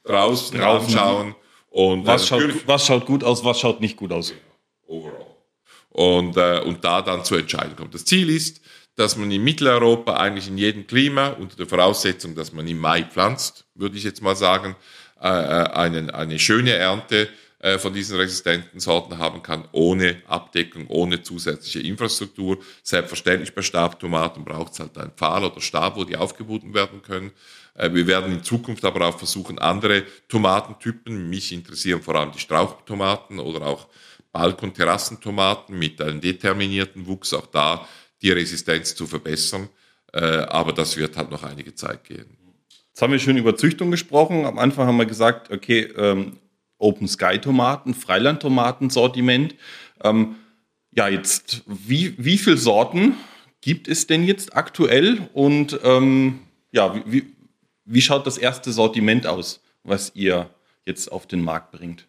Draußen, 0.03 0.57
draußen 0.57 0.97
anschauen. 0.97 1.35
Und 1.69 2.05
was, 2.05 2.27
schaut, 2.27 2.67
was 2.67 2.85
schaut 2.85 3.05
gut 3.05 3.23
aus, 3.23 3.43
was 3.43 3.59
schaut 3.59 3.81
nicht 3.81 3.97
gut 3.97 4.11
aus. 4.11 4.33
Overall. 4.87 5.27
Und, 5.89 6.37
äh, 6.37 6.61
und 6.65 6.83
da 6.83 7.01
dann 7.01 7.23
zur 7.23 7.39
Entscheidung 7.39 7.75
kommt. 7.75 7.93
Das 7.93 8.05
Ziel 8.05 8.29
ist, 8.29 8.61
dass 8.95 9.15
man 9.17 9.29
in 9.31 9.43
Mitteleuropa 9.43 10.15
eigentlich 10.15 10.47
in 10.47 10.57
jedem 10.57 10.87
Klima, 10.87 11.29
unter 11.29 11.55
der 11.55 11.67
Voraussetzung, 11.67 12.35
dass 12.35 12.53
man 12.53 12.67
im 12.67 12.79
Mai 12.79 13.03
pflanzt, 13.03 13.65
würde 13.75 13.97
ich 13.97 14.03
jetzt 14.03 14.21
mal 14.21 14.35
sagen, 14.35 14.75
äh, 15.21 15.27
äh 15.27 15.69
einen, 15.71 16.09
eine 16.09 16.39
schöne 16.39 16.71
Ernte 16.71 17.23
äh, 17.23 17.27
von 17.77 17.93
diesen 17.93 18.15
resistenten 18.15 18.79
Sorten 18.79 19.17
haben 19.17 19.43
kann, 19.43 19.67
ohne 19.73 20.21
Abdeckung, 20.27 20.87
ohne 20.87 21.23
zusätzliche 21.23 21.81
Infrastruktur. 21.81 22.59
Selbstverständlich 22.83 23.53
bei 23.53 23.61
Stabtomaten 23.61 24.45
braucht 24.45 24.73
es 24.73 24.79
halt 24.79 24.97
einen 24.97 25.11
Pfahl 25.11 25.43
oder 25.43 25.59
Stab, 25.59 25.97
wo 25.97 26.05
die 26.05 26.15
aufgeboten 26.15 26.73
werden 26.73 27.01
können. 27.01 27.31
Äh, 27.73 27.93
wir 27.93 28.07
werden 28.07 28.31
in 28.31 28.43
Zukunft 28.43 28.85
aber 28.85 29.07
auch 29.07 29.17
versuchen, 29.17 29.59
andere 29.59 30.03
Tomatentypen, 30.27 31.29
mich 31.29 31.51
interessieren 31.51 32.01
vor 32.01 32.15
allem 32.15 32.31
die 32.31 32.39
Strauchtomaten 32.39 33.39
oder 33.39 33.65
auch 33.65 33.87
Balkon-Terrassentomaten 34.31 35.77
mit 35.77 36.01
einem 36.01 36.21
determinierten 36.21 37.07
Wuchs, 37.07 37.33
auch 37.33 37.47
da 37.47 37.87
die 38.21 38.31
Resistenz 38.31 38.95
zu 38.95 39.07
verbessern. 39.07 39.69
Äh, 40.13 40.19
aber 40.19 40.73
das 40.73 40.97
wird 40.97 41.17
halt 41.17 41.31
noch 41.31 41.43
einige 41.43 41.73
Zeit 41.73 42.03
gehen. 42.03 42.37
Jetzt 42.89 43.01
haben 43.01 43.11
wir 43.11 43.19
schon 43.19 43.37
über 43.37 43.55
Züchtung 43.55 43.91
gesprochen. 43.91 44.45
Am 44.45 44.59
Anfang 44.59 44.87
haben 44.87 44.97
wir 44.97 45.05
gesagt, 45.05 45.51
okay, 45.51 45.83
ähm, 45.95 46.37
Open 46.79 47.07
Sky 47.07 47.37
Tomaten, 47.39 47.93
Freilandtomaten-Sortiment. 47.93 49.55
Ähm, 50.03 50.35
ja, 50.91 51.07
jetzt, 51.07 51.63
wie, 51.67 52.15
wie 52.17 52.37
viele 52.37 52.57
Sorten 52.57 53.15
gibt 53.61 53.87
es 53.87 54.07
denn 54.07 54.23
jetzt 54.23 54.55
aktuell 54.55 55.29
und 55.33 55.79
ähm, 55.83 56.39
ja, 56.71 56.95
wie, 56.95 57.03
wie, 57.05 57.35
wie 57.85 58.01
schaut 58.01 58.25
das 58.25 58.37
erste 58.37 58.71
Sortiment 58.71 59.27
aus, 59.27 59.61
was 59.83 60.11
ihr 60.15 60.49
jetzt 60.85 61.11
auf 61.11 61.27
den 61.27 61.41
Markt 61.41 61.71
bringt? 61.71 62.07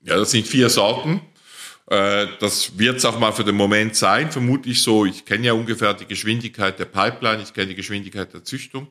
Ja, 0.00 0.16
das 0.16 0.32
sind 0.32 0.46
vier 0.46 0.68
Sorten. 0.68 1.20
Äh, 1.86 2.26
das 2.40 2.78
wird 2.78 2.96
es 2.96 3.04
auch 3.04 3.18
mal 3.18 3.32
für 3.32 3.44
den 3.44 3.54
Moment 3.54 3.94
sein, 3.96 4.30
vermutlich 4.30 4.82
so. 4.82 5.04
Ich 5.04 5.24
kenne 5.24 5.46
ja 5.46 5.52
ungefähr 5.52 5.94
die 5.94 6.06
Geschwindigkeit 6.06 6.78
der 6.78 6.86
Pipeline, 6.86 7.42
ich 7.42 7.52
kenne 7.52 7.68
die 7.68 7.74
Geschwindigkeit 7.74 8.32
der 8.32 8.44
Züchtung. 8.44 8.88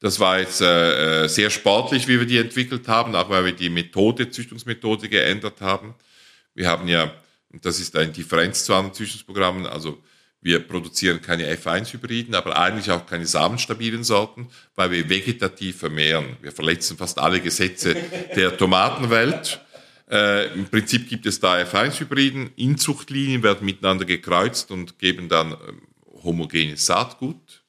Das 0.00 0.18
war 0.18 0.40
jetzt 0.40 0.62
äh, 0.62 1.24
äh, 1.24 1.28
sehr 1.28 1.50
sportlich, 1.50 2.08
wie 2.08 2.18
wir 2.18 2.26
die 2.26 2.38
entwickelt 2.38 2.88
haben, 2.88 3.14
auch 3.14 3.28
weil 3.28 3.44
wir 3.44 3.52
die 3.52 3.68
Methode, 3.68 4.30
Züchtungsmethode 4.30 5.08
geändert 5.08 5.60
haben. 5.60 5.94
Wir 6.54 6.68
haben 6.68 6.88
ja, 6.88 7.12
und 7.52 7.64
das 7.64 7.78
ist 7.78 7.94
eine 7.96 8.10
Differenz 8.10 8.64
zu 8.64 8.74
anderen 8.74 8.94
Züchtungsprogrammen, 8.94 9.66
also 9.66 10.02
wir 10.42 10.60
produzieren 10.60 11.20
keine 11.20 11.54
F1-Hybriden, 11.54 12.34
aber 12.34 12.58
eigentlich 12.58 12.90
auch 12.90 13.04
keine 13.04 13.26
samenstabilen 13.26 14.04
Sorten, 14.04 14.48
weil 14.74 14.90
wir 14.90 15.08
vegetativ 15.10 15.76
vermehren. 15.78 16.38
Wir 16.40 16.50
verletzen 16.50 16.96
fast 16.96 17.18
alle 17.18 17.40
Gesetze 17.40 17.94
der 18.34 18.56
Tomatenwelt. 18.56 19.60
Äh, 20.10 20.54
Im 20.54 20.64
Prinzip 20.66 21.10
gibt 21.10 21.26
es 21.26 21.40
da 21.40 21.56
F1-Hybriden. 21.56 22.52
Inzuchtlinien 22.56 23.42
werden 23.42 23.66
miteinander 23.66 24.06
gekreuzt 24.06 24.70
und 24.70 24.98
geben 24.98 25.28
dann 25.28 25.52
ähm, 25.52 25.82
homogenes 26.22 26.86
Saatgut. 26.86 27.59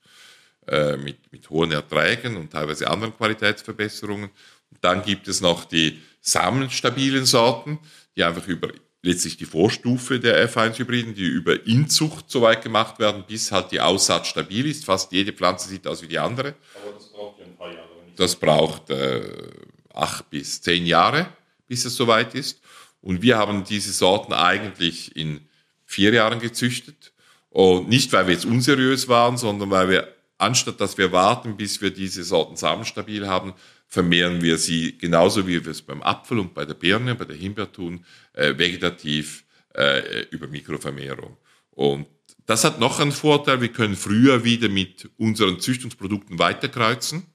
Äh, 0.72 0.96
mit, 0.96 1.18
mit 1.34 1.50
hohen 1.50 1.74
Erträgen 1.74 2.38
und 2.38 2.54
teilweise 2.54 2.90
anderen 2.90 3.14
Qualitätsverbesserungen. 3.14 4.30
Und 4.30 4.78
dann 4.80 5.04
gibt 5.04 5.28
es 5.28 5.42
noch 5.42 5.66
die 5.66 6.02
samenstabilen 6.22 7.26
Sorten, 7.26 7.78
die 8.16 8.24
einfach 8.24 8.48
über 8.48 8.70
letztlich 9.02 9.36
die 9.36 9.44
Vorstufe 9.44 10.22
der 10.22 10.50
F1-Hybriden, 10.50 11.14
die 11.14 11.26
über 11.26 11.68
Inzucht 11.68 12.32
so 12.32 12.42
weit 12.44 12.62
gemacht 12.62 13.00
werden, 13.00 13.26
bis 13.28 13.52
halt 13.52 13.74
die 13.74 13.82
Aussaat 13.82 14.26
stabil 14.28 14.66
ist. 14.66 14.86
Fast 14.86 15.12
jede 15.12 15.34
Pflanze 15.34 15.68
sieht 15.68 15.86
aus 15.86 16.02
wie 16.04 16.08
die 16.08 16.20
andere. 16.20 16.56
Aber 16.82 16.94
das 16.94 17.12
braucht 17.12 17.40
ja 17.40 17.46
ein 17.48 17.58
paar 17.58 17.74
Jahre. 17.74 17.90
Das 18.16 18.36
braucht 18.38 18.90
äh, 18.92 19.50
acht 19.94 20.30
bis 20.30 20.62
zehn 20.62 20.86
Jahre, 20.86 21.28
bis 21.68 21.84
es 21.84 21.98
soweit 21.98 22.34
ist. 22.34 22.62
Und 23.02 23.22
wir 23.22 23.38
haben 23.38 23.66
diese 23.66 23.92
Sorten 23.92 24.32
eigentlich 24.32 25.18
in 25.18 25.42
vier 25.86 26.14
Jahren 26.14 26.40
gezüchtet. 26.40 27.12
Und 27.50 27.90
nicht, 27.90 28.14
weil 28.14 28.28
wir 28.28 28.36
jetzt 28.36 28.46
unseriös 28.46 29.10
waren, 29.10 29.36
sondern 29.36 29.70
weil 29.70 29.90
wir 29.90 30.16
anstatt 30.42 30.82
dass 30.82 30.98
wir 30.98 31.12
warten, 31.12 31.58
bis 31.58 31.82
wir 31.82 31.92
diese 31.92 32.24
Sorten 32.24 32.56
samenstabil 32.56 33.28
haben, 33.28 33.54
vermehren 33.88 34.42
wir 34.42 34.58
sie 34.58 34.98
genauso 34.98 35.48
wie 35.48 35.64
wir 35.64 35.72
es 35.72 35.82
beim 35.82 36.02
Apfel 36.02 36.40
und 36.40 36.54
bei 36.54 36.66
der 36.66 36.74
Birne, 36.74 37.16
bei 37.16 37.26
der 37.26 37.36
Himbeer 37.36 37.72
tun, 37.72 38.06
äh, 38.34 38.58
vegetativ 38.58 39.44
äh, 39.76 40.22
über 40.32 40.48
Mikrovermehrung. 40.48 41.38
Und 41.72 42.08
das 42.46 42.64
hat 42.64 42.80
noch 42.80 43.00
einen 43.00 43.12
Vorteil, 43.12 43.62
wir 43.62 43.72
können 43.72 43.96
früher 43.96 44.44
wieder 44.44 44.70
mit 44.70 45.10
unseren 45.18 45.60
Züchtungsprodukten 45.60 46.40
weiterkreuzen 46.40 47.26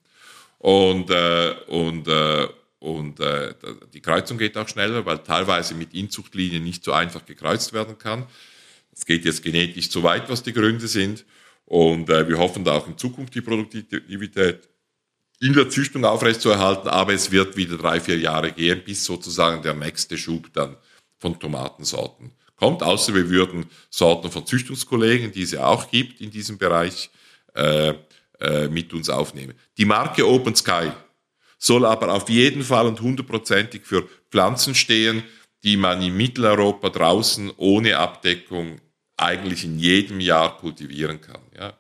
und, 0.59 1.11
äh, 1.11 1.55
und, 1.69 2.09
äh, 2.09 2.49
und 2.81 3.21
äh, 3.21 3.55
die 3.93 4.01
Kreuzung 4.01 4.39
geht 4.39 4.57
auch 4.57 4.69
schneller, 4.69 5.07
weil 5.07 5.19
teilweise 5.19 5.75
mit 5.75 5.95
Inzuchtlinien 5.95 6.65
nicht 6.65 6.85
so 6.85 6.93
einfach 6.93 7.25
gekreuzt 7.25 7.73
werden 7.73 7.99
kann. 7.99 8.27
Es 8.93 9.05
geht 9.05 9.25
jetzt 9.25 9.43
genetisch 9.43 9.91
zu 9.91 10.03
weit, 10.03 10.29
was 10.29 10.43
die 10.43 10.53
Gründe 10.53 10.89
sind. 10.89 11.25
Und 11.67 12.09
äh, 12.09 12.29
wir 12.29 12.39
hoffen 12.39 12.65
da 12.65 12.73
auch 12.73 12.87
in 12.87 12.97
Zukunft 12.97 13.35
die 13.35 13.41
Produktivität 13.41 14.69
in 15.41 15.53
der 15.53 15.69
Züchtung 15.69 16.05
aufrechtzuerhalten, 16.05 16.89
aber 16.89 17.13
es 17.13 17.31
wird 17.31 17.57
wieder 17.57 17.77
drei, 17.77 18.01
vier 18.01 18.19
Jahre 18.19 18.53
gehen, 18.53 18.83
bis 18.85 19.05
sozusagen 19.05 19.63
der 19.63 19.75
nächste 19.75 20.17
Schub 20.17 20.51
dann 20.55 20.77
von 21.19 21.39
Tomatensorten 21.39 22.33
kommt, 22.57 22.83
außer 22.83 23.15
wir 23.15 23.29
würden 23.29 23.67
Sorten 23.91 24.31
von 24.31 24.47
Züchtungskollegen, 24.47 25.33
die 25.33 25.43
es 25.43 25.51
ja 25.51 25.67
auch 25.67 25.91
gibt 25.91 26.21
in 26.21 26.31
diesem 26.31 26.57
Bereich, 26.57 27.11
äh, 27.55 27.95
äh, 28.41 28.69
mit 28.69 28.93
uns 28.93 29.09
aufnehmen. 29.09 29.55
Die 29.79 29.85
Marke 29.85 30.27
Open 30.27 30.55
Sky 30.55 30.91
soll 31.59 31.87
aber 31.87 32.13
auf 32.13 32.29
jeden 32.29 32.63
Fall 32.63 32.87
und 32.87 33.01
hundertprozentig 33.01 33.87
für 33.87 34.07
Pflanzen 34.31 34.75
stehen, 34.75 35.23
die 35.63 35.77
man 35.77 36.03
in 36.03 36.17
Mitteleuropa 36.17 36.91
draußen 36.91 37.51
ohne 37.57 37.97
Abdeckung 37.97 38.81
eigentlich 39.17 39.65
in 39.65 39.79
jedem 39.79 40.21
Jahr 40.21 40.57
kultivieren 40.59 41.21
kann. 41.21 41.41
Ja. 41.59 41.75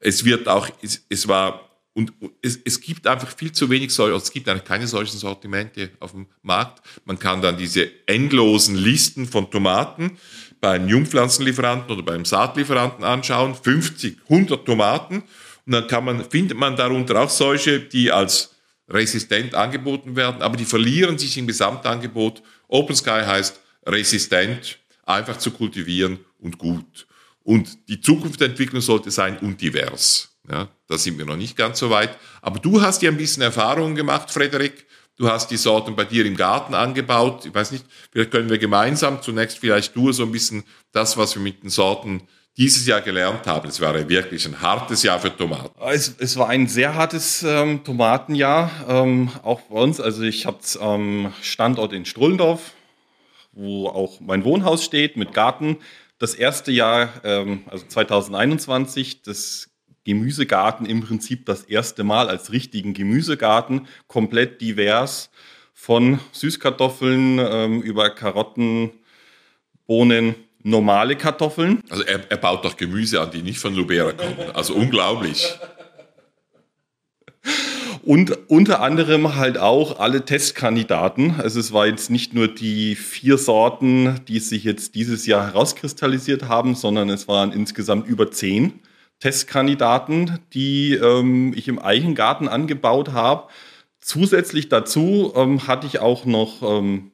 Es 0.00 0.24
wird 0.24 0.48
auch, 0.48 0.68
es, 0.82 1.04
es 1.08 1.26
war, 1.28 1.70
und 1.94 2.12
es, 2.42 2.58
es 2.64 2.80
gibt 2.80 3.06
einfach 3.06 3.34
viel 3.36 3.52
zu 3.52 3.70
wenig 3.70 3.92
solche, 3.92 4.16
es 4.16 4.30
gibt 4.30 4.48
eigentlich 4.48 4.64
keine 4.64 4.86
solchen 4.86 5.16
Sortimente 5.16 5.90
auf 6.00 6.12
dem 6.12 6.26
Markt. 6.42 6.82
Man 7.04 7.18
kann 7.18 7.40
dann 7.40 7.56
diese 7.56 7.88
endlosen 8.06 8.76
Listen 8.76 9.26
von 9.26 9.50
Tomaten 9.50 10.18
beim 10.60 10.88
Jungpflanzenlieferanten 10.88 11.90
oder 11.90 12.02
beim 12.02 12.24
Saatlieferanten 12.24 13.04
anschauen, 13.04 13.54
50, 13.54 14.18
100 14.28 14.64
Tomaten, 14.64 15.22
und 15.66 15.72
dann 15.72 15.86
kann 15.86 16.04
man, 16.04 16.28
findet 16.28 16.58
man 16.58 16.76
darunter 16.76 17.20
auch 17.22 17.30
solche, 17.30 17.80
die 17.80 18.10
als 18.10 18.54
resistent 18.88 19.54
angeboten 19.54 20.14
werden, 20.16 20.42
aber 20.42 20.56
die 20.56 20.66
verlieren 20.66 21.16
sich 21.16 21.38
im 21.38 21.46
Gesamtangebot. 21.46 22.42
Open 22.68 22.94
Sky 22.94 23.22
heißt 23.26 23.60
resistent, 23.86 24.78
einfach 25.04 25.38
zu 25.38 25.50
kultivieren 25.50 26.18
und 26.44 26.58
gut. 26.58 27.06
Und 27.42 27.88
die 27.88 28.00
Zukunftsentwicklung 28.00 28.80
sollte 28.80 29.10
sein 29.10 29.38
und 29.38 29.60
divers. 29.60 30.30
Ja, 30.50 30.68
da 30.88 30.98
sind 30.98 31.18
wir 31.18 31.24
noch 31.24 31.36
nicht 31.36 31.56
ganz 31.56 31.78
so 31.78 31.90
weit. 31.90 32.16
Aber 32.42 32.58
du 32.58 32.80
hast 32.80 33.02
ja 33.02 33.10
ein 33.10 33.16
bisschen 33.16 33.42
Erfahrungen 33.42 33.94
gemacht, 33.94 34.30
Frederik. 34.30 34.86
Du 35.16 35.28
hast 35.28 35.50
die 35.50 35.56
Sorten 35.56 35.96
bei 35.96 36.04
dir 36.04 36.26
im 36.26 36.36
Garten 36.36 36.74
angebaut. 36.74 37.46
Ich 37.46 37.54
weiß 37.54 37.72
nicht, 37.72 37.84
vielleicht 38.10 38.30
können 38.30 38.50
wir 38.50 38.58
gemeinsam 38.58 39.22
zunächst 39.22 39.58
vielleicht 39.58 39.96
du 39.96 40.12
so 40.12 40.24
ein 40.24 40.32
bisschen 40.32 40.64
das, 40.92 41.16
was 41.16 41.34
wir 41.34 41.42
mit 41.42 41.62
den 41.62 41.70
Sorten 41.70 42.22
dieses 42.56 42.86
Jahr 42.86 43.00
gelernt 43.00 43.46
haben. 43.46 43.68
Es 43.68 43.80
war 43.80 44.08
wirklich 44.08 44.46
ein 44.46 44.60
hartes 44.60 45.02
Jahr 45.02 45.18
für 45.18 45.34
Tomaten. 45.34 45.70
Es, 45.88 46.14
es 46.18 46.36
war 46.36 46.48
ein 46.48 46.66
sehr 46.66 46.94
hartes 46.94 47.42
ähm, 47.42 47.82
Tomatenjahr, 47.84 48.70
ähm, 48.88 49.30
auch 49.42 49.60
bei 49.62 49.80
uns. 49.80 50.00
Also 50.00 50.22
ich 50.22 50.46
habe 50.46 50.58
ähm, 50.80 51.32
Standort 51.42 51.92
in 51.92 52.04
Strullendorf, 52.04 52.72
wo 53.52 53.88
auch 53.88 54.20
mein 54.20 54.44
Wohnhaus 54.44 54.84
steht 54.84 55.16
mit 55.16 55.32
Garten 55.32 55.78
das 56.18 56.34
erste 56.34 56.72
Jahr, 56.72 57.12
ähm, 57.24 57.62
also 57.66 57.86
2021, 57.86 59.22
das 59.22 59.70
Gemüsegarten 60.04 60.86
im 60.86 61.00
Prinzip 61.00 61.46
das 61.46 61.62
erste 61.62 62.04
Mal 62.04 62.28
als 62.28 62.52
richtigen 62.52 62.94
Gemüsegarten, 62.94 63.88
komplett 64.06 64.60
divers, 64.60 65.30
von 65.72 66.20
Süßkartoffeln 66.32 67.38
ähm, 67.38 67.82
über 67.82 68.10
Karotten, 68.10 68.92
Bohnen, 69.86 70.36
normale 70.62 71.16
Kartoffeln. 71.16 71.80
Also 71.90 72.04
er, 72.04 72.30
er 72.30 72.36
baut 72.36 72.64
doch 72.64 72.76
Gemüse 72.76 73.20
an, 73.20 73.30
die 73.30 73.42
nicht 73.42 73.58
von 73.58 73.74
Lubera 73.74 74.12
kommen. 74.12 74.36
Also 74.54 74.74
unglaublich. 74.74 75.58
Und 78.04 78.50
unter 78.50 78.82
anderem 78.82 79.34
halt 79.34 79.56
auch 79.56 79.98
alle 79.98 80.26
Testkandidaten. 80.26 81.36
Also 81.38 81.58
es 81.58 81.72
war 81.72 81.86
jetzt 81.86 82.10
nicht 82.10 82.34
nur 82.34 82.48
die 82.48 82.96
vier 82.96 83.38
Sorten, 83.38 84.20
die 84.28 84.40
sich 84.40 84.62
jetzt 84.62 84.94
dieses 84.94 85.24
Jahr 85.24 85.46
herauskristallisiert 85.46 86.46
haben, 86.46 86.74
sondern 86.74 87.08
es 87.08 87.28
waren 87.28 87.50
insgesamt 87.50 88.06
über 88.06 88.30
zehn 88.30 88.80
Testkandidaten, 89.20 90.38
die 90.52 90.92
ähm, 90.92 91.54
ich 91.56 91.66
im 91.66 91.78
Eichengarten 91.78 92.46
angebaut 92.46 93.12
habe. 93.12 93.48
Zusätzlich 94.00 94.68
dazu 94.68 95.32
ähm, 95.34 95.66
hatte 95.66 95.86
ich 95.86 96.00
auch 96.00 96.26
noch, 96.26 96.62
ähm, 96.62 97.10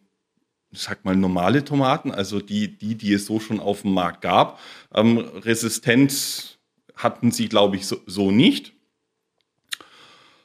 ich 0.73 0.81
sag 0.81 1.05
mal, 1.05 1.15
normale 1.15 1.65
Tomaten, 1.65 2.11
also 2.11 2.41
die, 2.41 2.77
die, 2.77 2.97
die 2.97 3.13
es 3.13 3.27
so 3.27 3.39
schon 3.39 3.61
auf 3.61 3.83
dem 3.83 3.95
Markt 3.95 4.23
gab. 4.23 4.59
Ähm, 4.93 5.19
Resistenz 5.19 6.59
hatten 6.97 7.31
sie, 7.31 7.49
glaube 7.49 7.77
ich, 7.77 7.87
so, 7.87 7.99
so 8.07 8.33
nicht. 8.33 8.73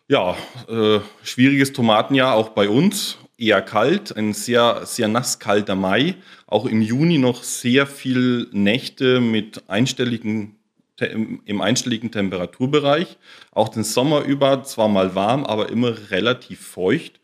Ja, 0.08 0.38
äh, 0.68 1.00
schwieriges 1.24 1.74
Tomatenjahr 1.74 2.36
auch 2.36 2.50
bei 2.50 2.70
uns. 2.70 3.18
Eher 3.40 3.64
kalt, 3.64 4.16
ein 4.16 4.34
sehr, 4.34 4.86
sehr 4.86 5.08
nass 5.08 5.40
kalter 5.40 5.76
Mai. 5.76 6.16
Auch 6.46 6.68
im 6.68 6.84
Juni 6.84 7.18
noch 7.18 7.42
sehr 7.42 7.88
viel 7.88 8.48
Nächte 8.52 9.20
mit 9.20 9.68
einstelligen, 9.68 10.58
im 11.00 11.60
einstelligen 11.60 12.12
Temperaturbereich. 12.12 13.18
Auch 13.50 13.70
den 13.70 13.84
Sommer 13.84 14.22
über 14.22 14.64
zwar 14.64 14.90
mal 14.90 15.16
warm, 15.16 15.44
aber 15.44 15.70
immer 15.70 16.12
relativ 16.12 16.62
feucht. 16.62 17.20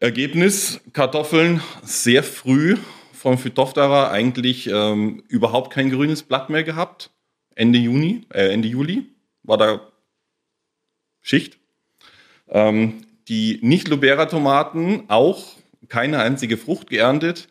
Ergebnis, 0.00 0.80
Kartoffeln 0.92 1.62
sehr 1.84 2.24
früh 2.24 2.76
vom 3.12 3.38
Phytophthora 3.38 4.10
eigentlich 4.10 4.66
ähm, 4.66 5.22
überhaupt 5.28 5.72
kein 5.72 5.90
grünes 5.90 6.24
Blatt 6.24 6.50
mehr 6.50 6.64
gehabt. 6.64 7.10
Ende 7.54 7.78
Juni, 7.78 8.26
äh, 8.30 8.52
Ende 8.52 8.66
Juli 8.66 9.06
war 9.44 9.58
da 9.58 9.92
Schicht. 11.22 11.63
Ähm, 12.54 13.04
die 13.28 13.58
Nicht-Lubera-Tomaten 13.60 15.04
auch 15.08 15.44
keine 15.88 16.20
einzige 16.20 16.56
Frucht 16.56 16.88
geerntet. 16.88 17.48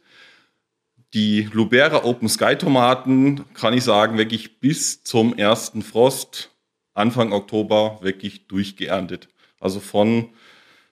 Die 1.14 1.48
Lubera 1.52 2.06
Open 2.06 2.30
Sky 2.30 2.56
Tomaten 2.56 3.46
kann 3.54 3.74
ich 3.74 3.84
sagen, 3.84 4.18
wirklich 4.18 4.60
bis 4.60 5.04
zum 5.04 5.38
ersten 5.38 5.84
Frost, 5.84 6.50
Anfang 6.96 7.34
Oktober, 7.34 8.00
wirklich 8.02 8.48
durchgeerntet. 8.48 9.28
Also 9.60 9.80
von, 9.80 10.30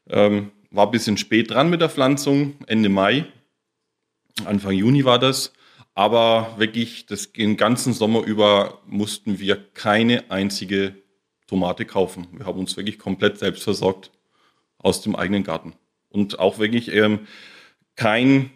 ähm, 0.10 0.51
war 0.70 0.88
ein 0.88 0.91
bisschen 0.91 1.18
spät 1.18 1.50
dran 1.50 1.70
mit 1.70 1.82
der 1.82 1.89
Pflanzung, 1.89 2.56
Ende 2.68 2.89
Mai, 2.89 3.25
Anfang 4.46 4.74
Juni 4.74 5.06
war 5.06 5.20
das. 5.20 5.53
Aber 5.94 6.56
wirklich 6.58 7.06
das, 7.06 7.32
den 7.34 7.58
ganzen 7.58 7.94
Sommer 7.94 8.24
über 8.24 8.80
mussten 8.88 9.39
wir 9.39 9.58
keine 9.74 10.30
einzige 10.32 11.00
Tomate 11.51 11.84
kaufen. 11.84 12.27
Wir 12.31 12.46
haben 12.46 12.60
uns 12.60 12.77
wirklich 12.77 12.98
komplett 12.98 13.38
selbst 13.38 13.63
versorgt 13.63 14.10
aus 14.77 15.01
dem 15.01 15.17
eigenen 15.17 15.43
Garten. 15.43 15.74
Und 16.08 16.39
auch 16.39 16.60
wirklich 16.60 16.93
ähm, 16.93 17.27
kein, 17.98 18.51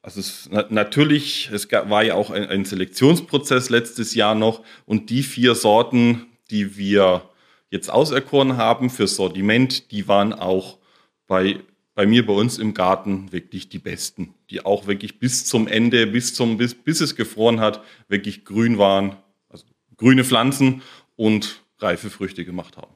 also 0.00 0.18
es, 0.18 0.48
na, 0.50 0.64
natürlich, 0.70 1.50
es 1.52 1.68
gab, 1.68 1.90
war 1.90 2.02
ja 2.02 2.14
auch 2.14 2.30
ein, 2.30 2.46
ein 2.46 2.64
Selektionsprozess 2.64 3.68
letztes 3.68 4.14
Jahr 4.14 4.34
noch 4.34 4.64
und 4.86 5.10
die 5.10 5.22
vier 5.22 5.54
Sorten, 5.54 6.24
die 6.50 6.78
wir 6.78 7.28
jetzt 7.68 7.90
auserkoren 7.90 8.56
haben 8.56 8.88
für 8.88 9.06
Sortiment, 9.06 9.92
die 9.92 10.08
waren 10.08 10.32
auch 10.32 10.78
bei, 11.26 11.60
bei 11.94 12.06
mir, 12.06 12.24
bei 12.24 12.32
uns 12.32 12.58
im 12.58 12.72
Garten 12.72 13.30
wirklich 13.30 13.68
die 13.68 13.78
besten, 13.78 14.32
die 14.48 14.64
auch 14.64 14.86
wirklich 14.86 15.18
bis 15.18 15.44
zum 15.44 15.68
Ende, 15.68 16.06
bis, 16.06 16.32
zum, 16.32 16.56
bis, 16.56 16.74
bis 16.74 17.02
es 17.02 17.14
gefroren 17.14 17.60
hat, 17.60 17.84
wirklich 18.08 18.46
grün 18.46 18.78
waren, 18.78 19.16
also 19.50 19.66
grüne 19.98 20.24
Pflanzen 20.24 20.80
und 21.20 21.60
reife 21.78 22.08
Früchte 22.08 22.46
gemacht 22.46 22.78
haben. 22.78 22.94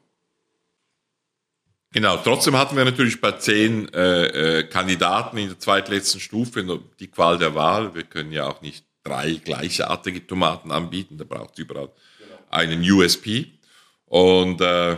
Genau, 1.92 2.16
trotzdem 2.16 2.56
hatten 2.56 2.74
wir 2.74 2.86
natürlich 2.86 3.20
bei 3.20 3.32
zehn 3.32 3.92
äh, 3.92 4.60
äh, 4.60 4.62
Kandidaten 4.64 5.36
in 5.36 5.48
der 5.48 5.58
zweitletzten 5.58 6.20
Stufe 6.20 6.80
die 6.98 7.08
Qual 7.08 7.36
der 7.36 7.54
Wahl. 7.54 7.94
Wir 7.94 8.04
können 8.04 8.32
ja 8.32 8.48
auch 8.48 8.62
nicht 8.62 8.86
drei 9.04 9.34
gleichartige 9.34 10.26
Tomaten 10.26 10.72
anbieten, 10.72 11.18
da 11.18 11.24
braucht 11.24 11.52
es 11.52 11.58
überall 11.58 11.90
genau. 12.18 12.38
einen 12.48 12.90
USP. 12.90 13.52
Und, 14.06 14.62
äh, 14.62 14.96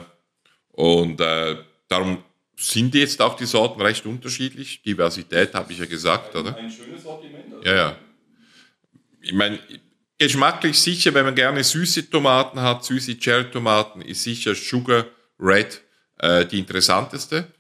und 0.71 1.21
äh, 1.21 1.57
darum 1.89 2.23
sind 2.55 2.95
jetzt 2.95 3.21
auch 3.21 3.35
die 3.35 3.47
Sorten 3.47 3.81
recht 3.81 4.07
unterschiedlich. 4.07 4.83
Diversität 4.83 5.53
habe 5.53 5.73
ich 5.73 5.81
ja 5.81 5.87
gesagt, 5.87 6.37
oder? 6.37 6.57
Ein 6.57 6.71
schönes 6.71 7.03
Sortiment. 7.03 7.53
Also. 7.53 7.65
Ja, 7.69 7.75
ja. 7.75 7.99
Ich 9.21 9.33
meine, 9.33 9.59
Geschmacklich 10.19 10.79
sicher, 10.81 11.13
wenn 11.13 11.27
man 11.27 11.35
gerne 11.35 11.63
süße 11.63 12.09
Tomaten 12.09 12.61
hat, 12.61 12.85
süße 12.85 13.19
Cherry-Tomaten, 13.19 14.01
ist 14.01 14.23
sicher 14.23 14.55
Sugar 14.55 15.05
Red 15.39 15.83
äh, 16.19 16.47
die 16.47 16.59
interessanteste. 16.59 17.53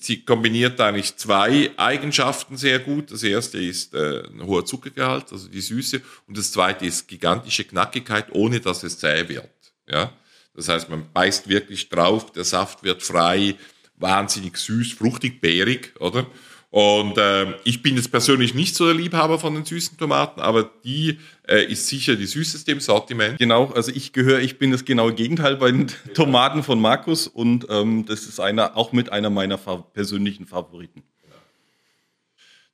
Sie 0.00 0.24
kombiniert 0.24 0.80
eigentlich 0.80 1.16
zwei 1.16 1.70
Eigenschaften 1.76 2.56
sehr 2.56 2.80
gut. 2.80 3.10
Das 3.12 3.22
erste 3.22 3.58
ist 3.58 3.94
äh, 3.94 4.22
ein 4.26 4.44
hoher 4.44 4.64
Zuckergehalt, 4.64 5.32
also 5.32 5.48
die 5.48 5.60
Süße, 5.60 6.00
und 6.26 6.36
das 6.36 6.52
zweite 6.52 6.86
ist 6.86 7.06
gigantische 7.06 7.64
Knackigkeit, 7.64 8.26
ohne 8.32 8.60
dass 8.60 8.82
es 8.82 8.98
zäh 8.98 9.28
wird. 9.28 9.48
Ja? 9.88 10.12
Das 10.54 10.68
heißt, 10.68 10.88
man 10.88 11.12
beißt 11.12 11.48
wirklich 11.48 11.88
drauf, 11.88 12.32
der 12.32 12.44
Saft 12.44 12.82
wird 12.82 13.02
frei, 13.02 13.56
wahnsinnig 13.96 14.56
süß, 14.56 14.92
fruchtig, 14.92 15.40
bärig, 15.40 15.94
oder? 16.00 16.26
Und 16.74 17.18
äh, 17.18 17.54
ich 17.62 17.82
bin 17.82 17.94
jetzt 17.94 18.10
persönlich 18.10 18.52
nicht 18.52 18.74
so 18.74 18.86
der 18.86 18.94
Liebhaber 18.94 19.38
von 19.38 19.54
den 19.54 19.64
süßen 19.64 19.96
Tomaten, 19.96 20.40
aber 20.40 20.68
die 20.82 21.20
äh, 21.46 21.64
ist 21.66 21.86
sicher 21.86 22.16
die 22.16 22.26
süßeste 22.26 22.72
im 22.72 22.80
Sortiment. 22.80 23.38
Genau, 23.38 23.66
also 23.66 23.92
ich 23.92 24.12
gehöre, 24.12 24.40
ich 24.40 24.58
bin 24.58 24.72
das 24.72 24.84
genaue 24.84 25.14
Gegenteil 25.14 25.54
bei 25.54 25.70
den 25.70 25.86
Tomaten 26.14 26.64
von 26.64 26.80
Markus 26.80 27.28
und 27.28 27.64
ähm, 27.70 28.06
das 28.06 28.24
ist 28.24 28.40
einer, 28.40 28.76
auch 28.76 28.90
mit 28.90 29.12
einer 29.12 29.30
meiner 29.30 29.56
persönlichen 29.56 30.46
Favoriten. 30.48 31.04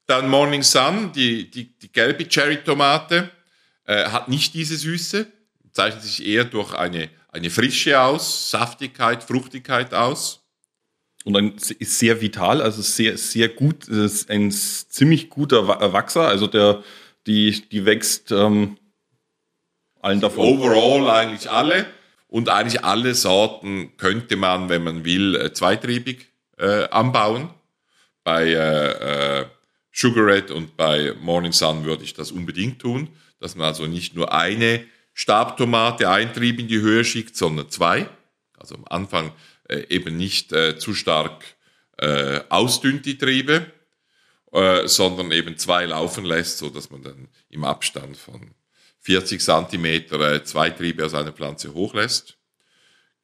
Dann 0.06 0.30
Morning 0.30 0.62
Sun, 0.62 1.12
die, 1.12 1.50
die, 1.50 1.76
die 1.78 1.92
gelbe 1.92 2.26
Cherry-Tomate, 2.26 3.30
äh, 3.84 4.04
hat 4.06 4.30
nicht 4.30 4.54
diese 4.54 4.78
Süße, 4.78 5.26
zeichnet 5.72 6.04
sich 6.04 6.26
eher 6.26 6.44
durch 6.46 6.72
eine, 6.72 7.10
eine 7.28 7.50
Frische 7.50 8.00
aus, 8.00 8.50
Saftigkeit, 8.50 9.22
Fruchtigkeit 9.22 9.92
aus 9.92 10.39
und 11.24 11.36
ein, 11.36 11.54
ist 11.78 11.98
sehr 11.98 12.20
vital, 12.20 12.62
also 12.62 12.82
sehr, 12.82 13.16
sehr 13.18 13.48
gut, 13.48 13.88
ist 13.88 14.30
ein 14.30 14.50
ziemlich 14.50 15.28
guter 15.28 15.68
Wachser, 15.92 16.28
also 16.28 16.46
der, 16.46 16.82
die, 17.26 17.68
die 17.70 17.84
wächst 17.84 18.32
ähm, 18.32 18.78
allen 20.00 20.20
davon. 20.20 20.46
Overall 20.46 21.10
eigentlich 21.10 21.50
alle 21.50 21.86
und 22.28 22.48
eigentlich 22.48 22.84
alle 22.84 23.14
Sorten 23.14 23.96
könnte 23.96 24.36
man, 24.36 24.68
wenn 24.68 24.84
man 24.84 25.04
will, 25.04 25.36
äh, 25.36 25.52
zweitriebig 25.52 26.28
äh, 26.58 26.88
anbauen. 26.88 27.50
Bei 28.24 28.46
äh, 28.46 29.40
äh, 29.40 29.46
Sugar 29.92 30.26
Red 30.26 30.50
und 30.50 30.76
bei 30.76 31.14
Morning 31.20 31.52
Sun 31.52 31.84
würde 31.84 32.04
ich 32.04 32.14
das 32.14 32.30
unbedingt 32.30 32.78
tun, 32.78 33.08
dass 33.40 33.56
man 33.56 33.66
also 33.66 33.86
nicht 33.86 34.14
nur 34.14 34.32
eine 34.32 34.84
Stabtomate, 35.12 36.08
ein 36.08 36.32
Trieb 36.32 36.60
in 36.60 36.68
die 36.68 36.80
Höhe 36.80 37.04
schickt, 37.04 37.36
sondern 37.36 37.68
zwei. 37.70 38.08
Also 38.56 38.76
am 38.76 38.84
Anfang 38.88 39.28
äh, 39.28 39.59
eben 39.88 40.16
nicht 40.16 40.52
äh, 40.52 40.78
zu 40.78 40.94
stark 40.94 41.44
äh, 41.98 42.40
ausdünnt, 42.48 43.06
die 43.06 43.18
Triebe, 43.18 43.66
äh, 44.52 44.86
sondern 44.88 45.32
eben 45.32 45.56
zwei 45.56 45.84
laufen 45.84 46.24
lässt, 46.24 46.58
so 46.58 46.70
dass 46.70 46.90
man 46.90 47.02
dann 47.02 47.28
im 47.50 47.64
Abstand 47.64 48.16
von 48.16 48.54
40 49.00 49.40
Zentimeter 49.40 50.20
äh, 50.20 50.44
zwei 50.44 50.70
Triebe 50.70 51.04
aus 51.04 51.14
einer 51.14 51.32
Pflanze 51.32 51.74
hochlässt. 51.74 52.36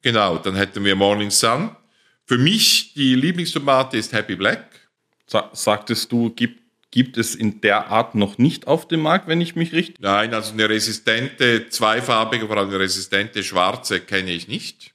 Genau, 0.01 0.37
dann 0.37 0.55
hätten 0.55 0.83
wir 0.85 0.95
Morning 0.95 1.31
Sun. 1.31 1.75
Für 2.23 2.37
mich 2.37 2.93
die 2.93 3.15
Lieblingstomate 3.15 3.97
ist 3.97 4.13
Happy 4.13 4.35
Black. 4.35 4.89
Sa 5.25 5.49
sagtest 5.53 6.11
du, 6.11 6.29
gibt, 6.29 6.61
gibt 6.91 7.17
es 7.17 7.35
in 7.35 7.61
der 7.61 7.87
Art 7.87 8.15
noch 8.15 8.37
nicht 8.37 8.67
auf 8.67 8.87
dem 8.87 9.01
Markt, 9.01 9.27
wenn 9.27 9.41
ich 9.41 9.55
mich 9.55 9.73
richtig? 9.73 9.99
Nein, 9.99 10.33
also 10.33 10.53
eine 10.53 10.69
resistente, 10.69 11.69
zweifarbige, 11.69 12.47
vor 12.47 12.57
allem 12.57 12.69
eine 12.69 12.79
resistente 12.79 13.43
schwarze 13.43 13.99
kenne 13.99 14.31
ich 14.31 14.47
nicht. 14.47 14.93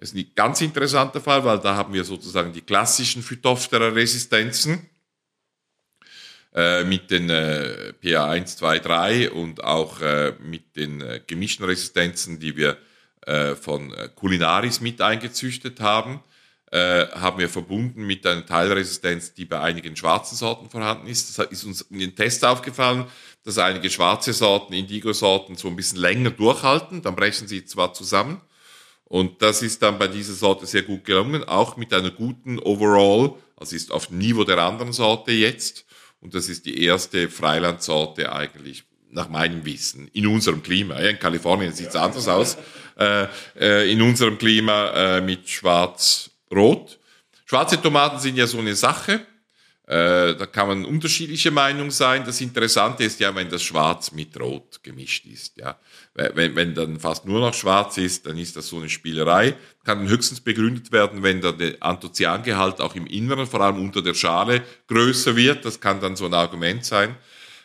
Das 0.00 0.12
ist 0.12 0.16
ein 0.16 0.32
ganz 0.34 0.62
interessanter 0.62 1.20
Fall, 1.20 1.44
weil 1.44 1.58
da 1.58 1.76
haben 1.76 1.92
wir 1.92 2.04
sozusagen 2.04 2.54
die 2.54 2.62
klassischen 2.62 3.22
Phytophthora-Resistenzen 3.22 4.88
äh, 6.54 6.84
mit 6.84 7.10
den 7.10 7.28
äh, 7.28 7.92
PA1, 8.02 8.56
2, 8.56 8.78
3 8.78 9.30
und 9.30 9.62
auch 9.62 10.00
äh, 10.00 10.32
mit 10.40 10.74
den 10.74 11.02
äh, 11.02 11.20
gemischten 11.26 11.66
Resistenzen, 11.66 12.40
die 12.40 12.56
wir 12.56 12.78
äh, 13.26 13.54
von 13.54 13.94
Culinaris 14.14 14.80
mit 14.80 15.02
eingezüchtet 15.02 15.80
haben, 15.80 16.20
haben 16.72 17.40
wir 17.40 17.48
verbunden 17.48 18.06
mit 18.06 18.24
einer 18.24 18.46
Teilresistenz, 18.46 19.34
die 19.34 19.44
bei 19.44 19.58
einigen 19.58 19.96
schwarzen 19.96 20.36
Sorten 20.36 20.70
vorhanden 20.70 21.08
ist. 21.08 21.36
Das 21.36 21.48
ist 21.48 21.64
uns 21.64 21.80
in 21.80 21.98
den 21.98 22.14
Tests 22.14 22.44
aufgefallen, 22.44 23.06
dass 23.42 23.58
einige 23.58 23.90
schwarze 23.90 24.32
Sorten, 24.32 24.72
Indigo-Sorten 24.72 25.56
so 25.56 25.66
ein 25.66 25.74
bisschen 25.74 25.98
länger 25.98 26.30
durchhalten, 26.30 27.02
dann 27.02 27.16
brechen 27.16 27.48
sie 27.48 27.64
zwar 27.64 27.92
zusammen, 27.92 28.40
und 29.10 29.42
das 29.42 29.60
ist 29.60 29.82
dann 29.82 29.98
bei 29.98 30.06
dieser 30.06 30.34
Sorte 30.34 30.66
sehr 30.66 30.82
gut 30.82 31.04
gelungen, 31.04 31.42
auch 31.42 31.76
mit 31.76 31.92
einer 31.92 32.12
guten 32.12 32.60
Overall, 32.60 33.34
also 33.56 33.74
ist 33.74 33.90
auf 33.90 34.08
Niveau 34.10 34.44
der 34.44 34.58
anderen 34.58 34.92
Sorte 34.92 35.32
jetzt. 35.32 35.84
und 36.20 36.32
das 36.32 36.48
ist 36.48 36.64
die 36.64 36.84
erste 36.84 37.28
Freilandsorte 37.28 38.30
eigentlich 38.30 38.84
nach 39.10 39.28
meinem 39.28 39.64
Wissen, 39.64 40.06
in 40.12 40.28
unserem 40.28 40.62
Klima. 40.62 40.94
in 40.94 41.18
Kalifornien 41.18 41.72
sieht 41.72 41.88
es 41.88 41.94
ja. 41.94 42.02
anders 42.04 42.28
aus. 42.28 42.56
Äh, 42.96 43.26
äh, 43.58 43.90
in 43.90 44.00
unserem 44.00 44.38
Klima 44.38 45.16
äh, 45.16 45.20
mit 45.20 45.48
Schwarz-Rot. 45.48 47.00
Schwarze 47.46 47.82
Tomaten 47.82 48.20
sind 48.20 48.36
ja 48.36 48.46
so 48.46 48.58
eine 48.58 48.76
Sache. 48.76 49.26
Äh, 49.90 50.36
da 50.36 50.46
kann 50.46 50.68
man 50.68 50.84
unterschiedliche 50.84 51.50
Meinungen 51.50 51.90
sein. 51.90 52.22
Das 52.24 52.40
Interessante 52.40 53.02
ist 53.02 53.18
ja, 53.18 53.34
wenn 53.34 53.50
das 53.50 53.64
Schwarz 53.64 54.12
mit 54.12 54.38
Rot 54.38 54.84
gemischt 54.84 55.26
ist. 55.26 55.56
Ja. 55.56 55.80
Wenn, 56.14 56.54
wenn 56.54 56.76
dann 56.76 57.00
fast 57.00 57.26
nur 57.26 57.40
noch 57.40 57.52
Schwarz 57.52 57.98
ist, 57.98 58.24
dann 58.24 58.38
ist 58.38 58.56
das 58.56 58.68
so 58.68 58.76
eine 58.76 58.88
Spielerei. 58.88 59.56
Kann 59.82 60.06
höchstens 60.06 60.42
begründet 60.42 60.92
werden, 60.92 61.24
wenn 61.24 61.40
dann 61.40 61.58
der 61.58 61.74
Anthocyangehalt 61.80 62.80
auch 62.80 62.94
im 62.94 63.04
Inneren, 63.08 63.48
vor 63.48 63.62
allem 63.62 63.80
unter 63.80 64.00
der 64.00 64.14
Schale, 64.14 64.62
größer 64.86 65.34
wird. 65.34 65.64
Das 65.64 65.80
kann 65.80 66.00
dann 66.00 66.14
so 66.14 66.26
ein 66.26 66.34
Argument 66.34 66.84
sein. 66.84 67.16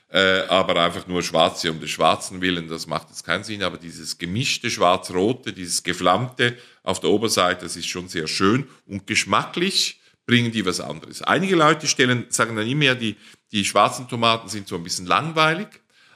Äh, 0.10 0.48
aber 0.48 0.82
einfach 0.82 1.06
nur 1.06 1.22
Schwarze 1.22 1.70
um 1.70 1.80
des 1.80 1.92
Schwarzen 1.92 2.42
willen, 2.42 2.68
das 2.68 2.88
macht 2.88 3.10
jetzt 3.10 3.24
keinen 3.24 3.44
Sinn. 3.44 3.62
Aber 3.62 3.78
dieses 3.78 4.18
gemischte 4.18 4.72
Schwarz-Rote, 4.72 5.54
dieses 5.54 5.84
geflammte 5.84 6.58
auf 6.82 7.00
der 7.00 7.12
Oberseite, 7.12 7.66
das 7.66 7.76
ist 7.76 7.88
schon 7.88 8.08
sehr 8.08 8.26
schön 8.26 8.68
und 8.88 9.06
geschmacklich 9.06 10.00
bringen 10.26 10.52
die 10.52 10.66
was 10.66 10.80
anderes. 10.80 11.22
Einige 11.22 11.56
Leute 11.56 11.88
stellen, 11.88 12.26
sagen 12.30 12.56
dann 12.56 12.68
immer, 12.68 12.96
die, 12.96 13.16
die 13.52 13.66
schwarzen 13.66 14.08
Tomaten 14.08 14.50
sind 14.50 14.68
so 14.68 14.76
ein 14.76 14.84
bisschen 14.84 15.06
langweilig, 15.06 15.68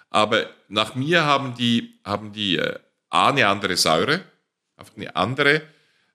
aber 0.10 0.50
nach 0.68 0.96
mir 0.96 1.26
haben 1.26 1.56
die, 1.56 2.00
haben 2.04 2.32
die 2.32 2.58
äh, 2.58 2.80
eine 3.10 3.48
andere 3.48 3.78
Säure, 3.78 4.24
einfach 4.76 4.96
eine 4.96 5.16
andere 5.16 5.62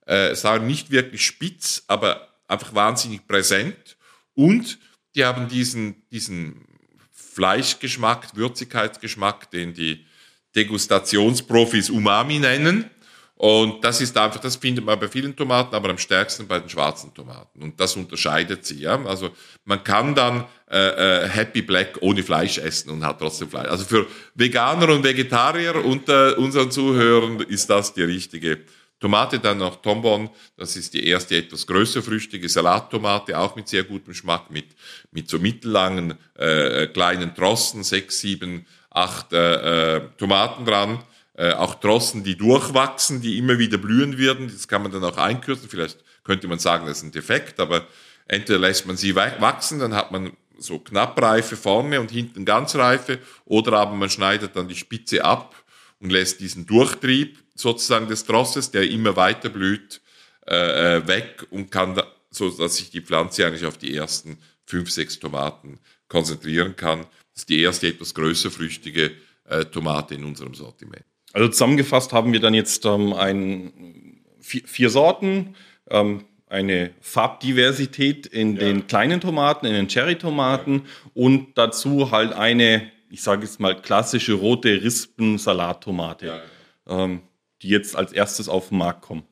äh, 0.06 0.34
Säure, 0.34 0.60
nicht 0.60 0.90
wirklich 0.90 1.24
spitz, 1.24 1.84
aber 1.86 2.28
einfach 2.48 2.74
wahnsinnig 2.74 3.26
präsent 3.26 3.96
und 4.34 4.78
die 5.14 5.24
haben 5.24 5.48
diesen, 5.48 6.08
diesen 6.10 6.66
Fleischgeschmack, 7.12 8.36
Würzigkeitsgeschmack, 8.36 9.50
den 9.50 9.74
die 9.74 10.06
Degustationsprofis 10.54 11.90
Umami 11.90 12.38
nennen. 12.38 12.90
Und 13.36 13.82
das 13.82 14.00
ist 14.00 14.16
einfach, 14.16 14.40
das 14.40 14.56
findet 14.56 14.84
man 14.84 14.98
bei 14.98 15.08
vielen 15.08 15.34
Tomaten, 15.34 15.74
aber 15.74 15.90
am 15.90 15.98
stärksten 15.98 16.46
bei 16.46 16.60
den 16.60 16.68
schwarzen 16.68 17.12
Tomaten. 17.12 17.62
Und 17.62 17.80
das 17.80 17.96
unterscheidet 17.96 18.64
sie. 18.64 18.80
Ja? 18.80 19.04
Also 19.06 19.30
man 19.64 19.82
kann 19.82 20.14
dann 20.14 20.44
äh, 20.70 21.24
äh, 21.24 21.28
Happy 21.28 21.62
Black 21.62 21.98
ohne 22.00 22.22
Fleisch 22.22 22.58
essen 22.58 22.90
und 22.90 23.04
hat 23.04 23.18
trotzdem 23.18 23.48
Fleisch. 23.48 23.68
Also 23.68 23.84
für 23.84 24.06
Veganer 24.36 24.88
und 24.90 25.02
Vegetarier 25.02 25.84
unter 25.84 26.38
unseren 26.38 26.70
Zuhörern 26.70 27.40
ist 27.40 27.68
das 27.68 27.92
die 27.92 28.04
richtige 28.04 28.60
Tomate. 29.00 29.40
Dann 29.40 29.58
noch 29.58 29.82
Tombon, 29.82 30.30
das 30.56 30.76
ist 30.76 30.94
die 30.94 31.04
erste 31.04 31.36
etwas 31.36 31.66
größerfrüchtige 31.66 32.48
Salattomate, 32.48 33.36
auch 33.36 33.56
mit 33.56 33.66
sehr 33.66 33.82
gutem 33.82 34.12
Geschmack, 34.12 34.48
mit, 34.50 34.66
mit 35.10 35.28
so 35.28 35.40
mittellangen 35.40 36.14
äh, 36.34 36.86
kleinen 36.86 37.34
Trossen, 37.34 37.82
sechs, 37.82 38.20
sieben, 38.20 38.64
acht 38.90 39.32
äh, 39.32 39.96
äh, 39.96 40.00
Tomaten 40.18 40.64
dran 40.64 41.02
äh, 41.36 41.52
auch 41.52 41.74
Drossen, 41.74 42.24
die 42.24 42.36
durchwachsen, 42.36 43.20
die 43.20 43.38
immer 43.38 43.58
wieder 43.58 43.78
blühen 43.78 44.18
werden. 44.18 44.48
Das 44.48 44.68
kann 44.68 44.82
man 44.82 44.92
dann 44.92 45.04
auch 45.04 45.16
einkürzen. 45.16 45.68
Vielleicht 45.68 45.98
könnte 46.22 46.48
man 46.48 46.58
sagen, 46.58 46.86
das 46.86 46.98
ist 46.98 47.04
ein 47.04 47.12
Defekt, 47.12 47.60
aber 47.60 47.86
entweder 48.26 48.58
lässt 48.58 48.86
man 48.86 48.96
sie 48.96 49.14
wachsen, 49.14 49.78
dann 49.78 49.94
hat 49.94 50.10
man 50.10 50.32
so 50.58 50.78
Knappreife 50.78 51.56
vorne 51.56 52.00
und 52.00 52.10
hinten 52.10 52.44
Ganzreife, 52.44 53.18
oder 53.44 53.74
aber 53.74 53.94
man 53.94 54.08
schneidet 54.08 54.56
dann 54.56 54.68
die 54.68 54.76
Spitze 54.76 55.24
ab 55.24 55.54
und 56.00 56.10
lässt 56.10 56.40
diesen 56.40 56.66
Durchtrieb 56.66 57.42
sozusagen 57.54 58.08
des 58.08 58.24
Drosses, 58.24 58.70
der 58.70 58.88
immer 58.88 59.16
weiter 59.16 59.48
blüht, 59.48 60.00
äh, 60.46 60.96
äh 60.96 61.06
weg 61.06 61.46
und 61.50 61.70
kann, 61.70 61.94
da, 61.94 62.06
so 62.30 62.50
dass 62.50 62.76
sich 62.76 62.90
die 62.90 63.00
Pflanze 63.00 63.46
eigentlich 63.46 63.66
auf 63.66 63.78
die 63.78 63.94
ersten 63.94 64.38
fünf, 64.64 64.90
sechs 64.90 65.18
Tomaten 65.18 65.80
konzentrieren 66.08 66.76
kann. 66.76 67.00
Das 67.32 67.42
ist 67.42 67.48
die 67.48 67.60
erste 67.60 67.88
etwas 67.88 68.14
größer 68.14 68.50
früchtige 68.50 69.12
äh, 69.48 69.64
Tomate 69.64 70.14
in 70.14 70.24
unserem 70.24 70.54
Sortiment. 70.54 71.04
Also 71.34 71.48
zusammengefasst 71.48 72.12
haben 72.12 72.32
wir 72.32 72.40
dann 72.40 72.54
jetzt 72.54 72.86
ähm, 72.86 73.12
ein, 73.12 74.20
vier, 74.40 74.62
vier 74.64 74.88
Sorten, 74.88 75.56
ähm, 75.90 76.24
eine 76.48 76.92
Farbdiversität 77.00 78.26
in 78.26 78.54
ja. 78.54 78.60
den 78.60 78.86
kleinen 78.86 79.20
Tomaten, 79.20 79.66
in 79.66 79.74
den 79.74 79.88
Cherry-Tomaten 79.88 80.74
ja. 80.74 81.10
und 81.14 81.58
dazu 81.58 82.12
halt 82.12 82.32
eine, 82.32 82.90
ich 83.10 83.20
sage 83.20 83.42
jetzt 83.42 83.58
mal, 83.58 83.74
klassische 83.74 84.34
rote 84.34 84.80
Rispen-Salattomate, 84.82 86.26
ja. 86.26 86.40
ähm, 86.86 87.22
die 87.62 87.68
jetzt 87.68 87.96
als 87.96 88.12
erstes 88.12 88.48
auf 88.48 88.68
den 88.68 88.78
Markt 88.78 89.02
kommen. 89.02 89.24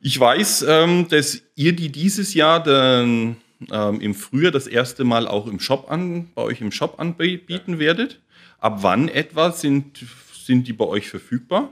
Ich 0.00 0.20
weiß, 0.20 0.66
ähm, 0.68 1.08
dass 1.08 1.40
ihr 1.54 1.74
die 1.74 1.90
dieses 1.90 2.34
Jahr 2.34 2.62
dann, 2.62 3.36
ähm, 3.72 4.00
im 4.02 4.14
Frühjahr 4.14 4.52
das 4.52 4.66
erste 4.66 5.04
Mal 5.04 5.26
auch 5.26 5.46
im 5.46 5.58
Shop 5.58 5.90
an, 5.90 6.30
bei 6.34 6.42
euch 6.42 6.60
im 6.60 6.70
Shop 6.70 7.00
anbieten 7.00 7.78
werdet. 7.78 8.20
Ab 8.58 8.78
wann 8.82 9.08
etwa 9.08 9.50
sind 9.52 10.04
sind 10.44 10.66
die 10.68 10.72
bei 10.72 10.84
euch 10.84 11.08
verfügbar? 11.08 11.70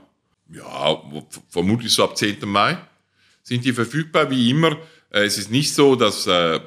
Ja, 0.49 1.01
vermutlich 1.49 1.91
so 1.93 2.03
ab 2.03 2.17
10. 2.17 2.37
Mai 2.47 2.77
sind 3.43 3.65
die 3.65 3.73
verfügbar, 3.73 4.29
wie 4.29 4.49
immer. 4.49 4.77
Äh, 5.09 5.23
es 5.25 5.37
ist 5.37 5.51
nicht 5.51 5.73
so, 5.73 5.95
dass 5.95 6.27
äh, 6.27 6.59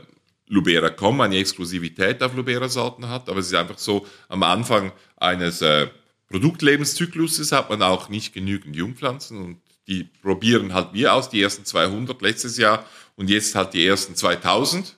Lubera.com 0.49 1.21
eine 1.21 1.38
Exklusivität 1.38 2.23
auf 2.23 2.35
Lubera-Sorten 2.35 3.09
hat, 3.09 3.29
aber 3.29 3.40
es 3.40 3.47
ist 3.47 3.55
einfach 3.55 3.79
so, 3.79 4.07
am 4.29 4.42
Anfang 4.42 4.92
eines 5.16 5.62
äh, 5.62 5.88
Produktlebenszykluses 6.29 7.53
hat 7.53 7.71
man 7.71 7.83
auch 7.83 8.09
nicht 8.09 8.33
genügend 8.33 8.77
Jungpflanzen 8.77 9.38
und 9.38 9.61
die 9.88 10.05
probieren 10.05 10.75
halt 10.75 10.92
wir 10.92 11.14
aus, 11.14 11.31
die 11.31 11.40
ersten 11.40 11.64
200 11.64 12.21
letztes 12.21 12.57
Jahr 12.57 12.85
und 13.14 13.31
jetzt 13.31 13.55
halt 13.55 13.75
die 13.75 13.87
ersten 13.87 14.16
2000. 14.16 14.97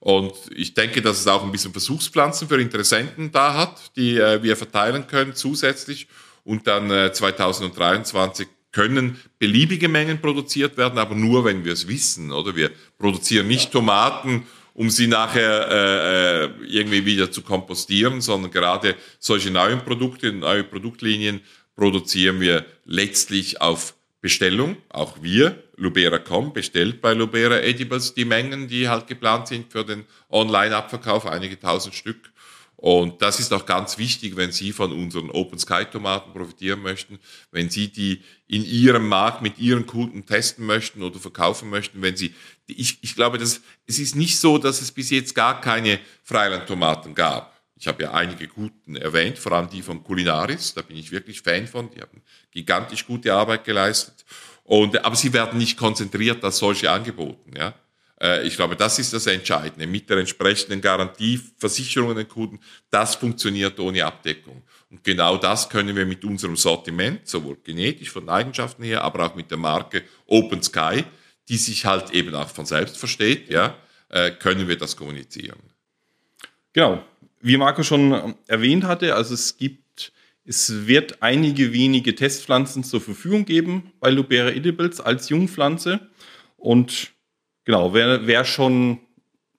Und 0.00 0.32
ich 0.54 0.74
denke, 0.74 1.00
dass 1.00 1.20
es 1.20 1.26
auch 1.28 1.44
ein 1.44 1.52
bisschen 1.52 1.72
Versuchspflanzen 1.72 2.48
für 2.48 2.60
Interessenten 2.60 3.30
da 3.30 3.54
hat, 3.54 3.94
die 3.96 4.16
äh, 4.16 4.42
wir 4.42 4.56
verteilen 4.56 5.06
können 5.06 5.34
zusätzlich 5.34 6.08
und 6.44 6.66
dann 6.66 6.90
äh, 6.90 7.12
2023 7.12 8.48
können 8.72 9.20
beliebige 9.38 9.88
Mengen 9.88 10.20
produziert 10.20 10.76
werden, 10.76 10.98
aber 10.98 11.14
nur, 11.14 11.44
wenn 11.44 11.64
wir 11.64 11.74
es 11.74 11.88
wissen, 11.88 12.32
oder? 12.32 12.56
Wir 12.56 12.70
produzieren 12.98 13.46
nicht 13.46 13.70
Tomaten, 13.70 14.46
um 14.74 14.88
sie 14.88 15.06
nachher 15.06 15.68
äh, 15.70 16.44
äh, 16.44 16.50
irgendwie 16.66 17.04
wieder 17.04 17.30
zu 17.30 17.42
kompostieren, 17.42 18.22
sondern 18.22 18.50
gerade 18.50 18.96
solche 19.18 19.50
neuen 19.50 19.80
Produkte, 19.80 20.32
neue 20.32 20.64
Produktlinien 20.64 21.40
produzieren 21.76 22.40
wir 22.40 22.64
letztlich 22.84 23.60
auf 23.60 23.94
Bestellung. 24.22 24.76
Auch 24.88 25.20
wir, 25.20 25.62
Lubera.com, 25.76 26.52
bestellt 26.52 27.02
bei 27.02 27.12
Lubera 27.12 27.60
Edibles 27.60 28.14
die 28.14 28.24
Mengen, 28.24 28.68
die 28.68 28.88
halt 28.88 29.06
geplant 29.06 29.48
sind 29.48 29.70
für 29.70 29.84
den 29.84 30.04
Online-Abverkauf, 30.30 31.26
einige 31.26 31.58
tausend 31.58 31.94
Stück. 31.94 32.31
Und 32.82 33.22
das 33.22 33.38
ist 33.38 33.52
auch 33.52 33.64
ganz 33.64 33.96
wichtig, 33.96 34.34
wenn 34.34 34.50
Sie 34.50 34.72
von 34.72 34.90
unseren 34.90 35.30
Open 35.30 35.56
Sky 35.56 35.84
Tomaten 35.84 36.32
profitieren 36.32 36.82
möchten, 36.82 37.20
wenn 37.52 37.70
Sie 37.70 37.92
die 37.92 38.22
in 38.48 38.64
Ihrem 38.64 39.06
Markt 39.06 39.40
mit 39.40 39.56
Ihren 39.58 39.86
Kunden 39.86 40.26
testen 40.26 40.66
möchten 40.66 41.04
oder 41.04 41.20
verkaufen 41.20 41.70
möchten, 41.70 42.02
wenn 42.02 42.16
Sie, 42.16 42.34
ich, 42.66 42.98
ich 43.02 43.14
glaube, 43.14 43.38
dass, 43.38 43.60
es 43.86 44.00
ist 44.00 44.16
nicht 44.16 44.40
so, 44.40 44.58
dass 44.58 44.82
es 44.82 44.90
bis 44.90 45.10
jetzt 45.10 45.36
gar 45.36 45.60
keine 45.60 46.00
Freilandtomaten 46.24 47.14
gab. 47.14 47.56
Ich 47.76 47.86
habe 47.86 48.02
ja 48.02 48.14
einige 48.14 48.48
guten 48.48 48.96
erwähnt, 48.96 49.38
vor 49.38 49.52
allem 49.52 49.70
die 49.70 49.82
von 49.82 50.02
Culinaris, 50.02 50.74
da 50.74 50.82
bin 50.82 50.96
ich 50.96 51.12
wirklich 51.12 51.40
Fan 51.40 51.68
von, 51.68 51.88
die 51.88 52.00
haben 52.00 52.20
gigantisch 52.50 53.06
gute 53.06 53.32
Arbeit 53.32 53.62
geleistet. 53.62 54.24
Und, 54.64 55.04
aber 55.04 55.14
sie 55.14 55.32
werden 55.32 55.56
nicht 55.56 55.78
konzentriert 55.78 56.42
als 56.42 56.58
solche 56.58 56.90
angeboten, 56.90 57.52
ja. 57.56 57.74
Äh, 58.22 58.46
ich 58.46 58.56
glaube, 58.56 58.76
das 58.76 58.98
ist 58.98 59.12
das 59.12 59.26
Entscheidende. 59.26 59.86
Mit 59.86 60.08
der 60.08 60.18
entsprechenden 60.18 60.80
Garantieversicherung 60.80 62.14
den 62.14 62.28
Kunden, 62.28 62.60
das 62.90 63.16
funktioniert 63.16 63.78
ohne 63.80 64.04
Abdeckung. 64.04 64.62
Und 64.90 65.02
genau 65.02 65.36
das 65.36 65.68
können 65.68 65.96
wir 65.96 66.06
mit 66.06 66.24
unserem 66.24 66.56
Sortiment, 66.56 67.26
sowohl 67.26 67.56
genetisch 67.64 68.10
von 68.10 68.28
Eigenschaften 68.28 68.84
her, 68.84 69.02
aber 69.02 69.26
auch 69.26 69.34
mit 69.34 69.50
der 69.50 69.58
Marke 69.58 70.02
Open 70.26 70.62
Sky, 70.62 71.04
die 71.48 71.56
sich 71.56 71.84
halt 71.84 72.10
eben 72.12 72.34
auch 72.34 72.48
von 72.48 72.64
selbst 72.64 72.96
versteht, 72.96 73.50
ja, 73.50 73.76
äh, 74.08 74.30
können 74.30 74.68
wir 74.68 74.78
das 74.78 74.96
kommunizieren. 74.96 75.58
Genau. 76.72 77.02
Wie 77.40 77.56
Marco 77.56 77.82
schon 77.82 78.36
erwähnt 78.46 78.84
hatte, 78.84 79.16
also 79.16 79.34
es 79.34 79.56
gibt, 79.56 80.12
es 80.44 80.86
wird 80.86 81.20
einige 81.22 81.72
wenige 81.72 82.14
Testpflanzen 82.14 82.84
zur 82.84 83.00
Verfügung 83.00 83.44
geben 83.44 83.90
bei 83.98 84.10
Lubera 84.10 84.50
Edibles 84.50 85.00
als 85.00 85.28
Jungpflanze. 85.28 86.08
Und 86.56 87.12
Genau, 87.64 87.94
wer, 87.94 88.26
wer 88.26 88.44
schon 88.44 88.98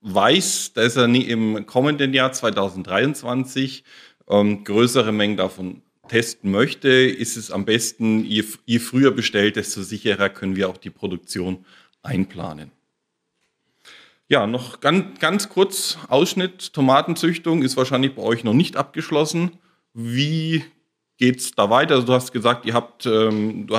weiß, 0.01 0.73
dass 0.73 0.97
er 0.97 1.05
im 1.05 1.65
kommenden 1.65 2.13
Jahr 2.13 2.31
2023 2.31 3.83
ähm, 4.27 4.63
größere 4.63 5.11
Mengen 5.11 5.37
davon 5.37 5.81
testen 6.07 6.51
möchte, 6.51 6.89
ist 6.89 7.37
es 7.37 7.49
am 7.49 7.65
besten, 7.65 8.25
je, 8.25 8.43
je 8.65 8.79
früher 8.79 9.11
bestellt, 9.11 9.55
desto 9.55 9.81
sicherer 9.81 10.29
können 10.29 10.55
wir 10.55 10.69
auch 10.69 10.77
die 10.77 10.89
Produktion 10.89 11.65
einplanen. 12.01 12.71
Ja, 14.27 14.47
noch 14.47 14.79
ganz, 14.79 15.19
ganz 15.19 15.49
kurz 15.49 15.97
Ausschnitt. 16.07 16.73
Tomatenzüchtung 16.73 17.61
ist 17.61 17.77
wahrscheinlich 17.77 18.15
bei 18.15 18.21
euch 18.21 18.43
noch 18.43 18.53
nicht 18.53 18.75
abgeschlossen. 18.77 19.51
Wie 19.93 20.63
geht 21.17 21.39
es 21.39 21.51
da 21.51 21.69
weiter? 21.69 21.95
Also 21.95 22.07
du 22.07 22.13
hast 22.13 22.31
gesagt, 22.31 22.65
ihr 22.65 22.73
habt, 22.73 23.05
ähm, 23.05 23.67
du, 23.67 23.77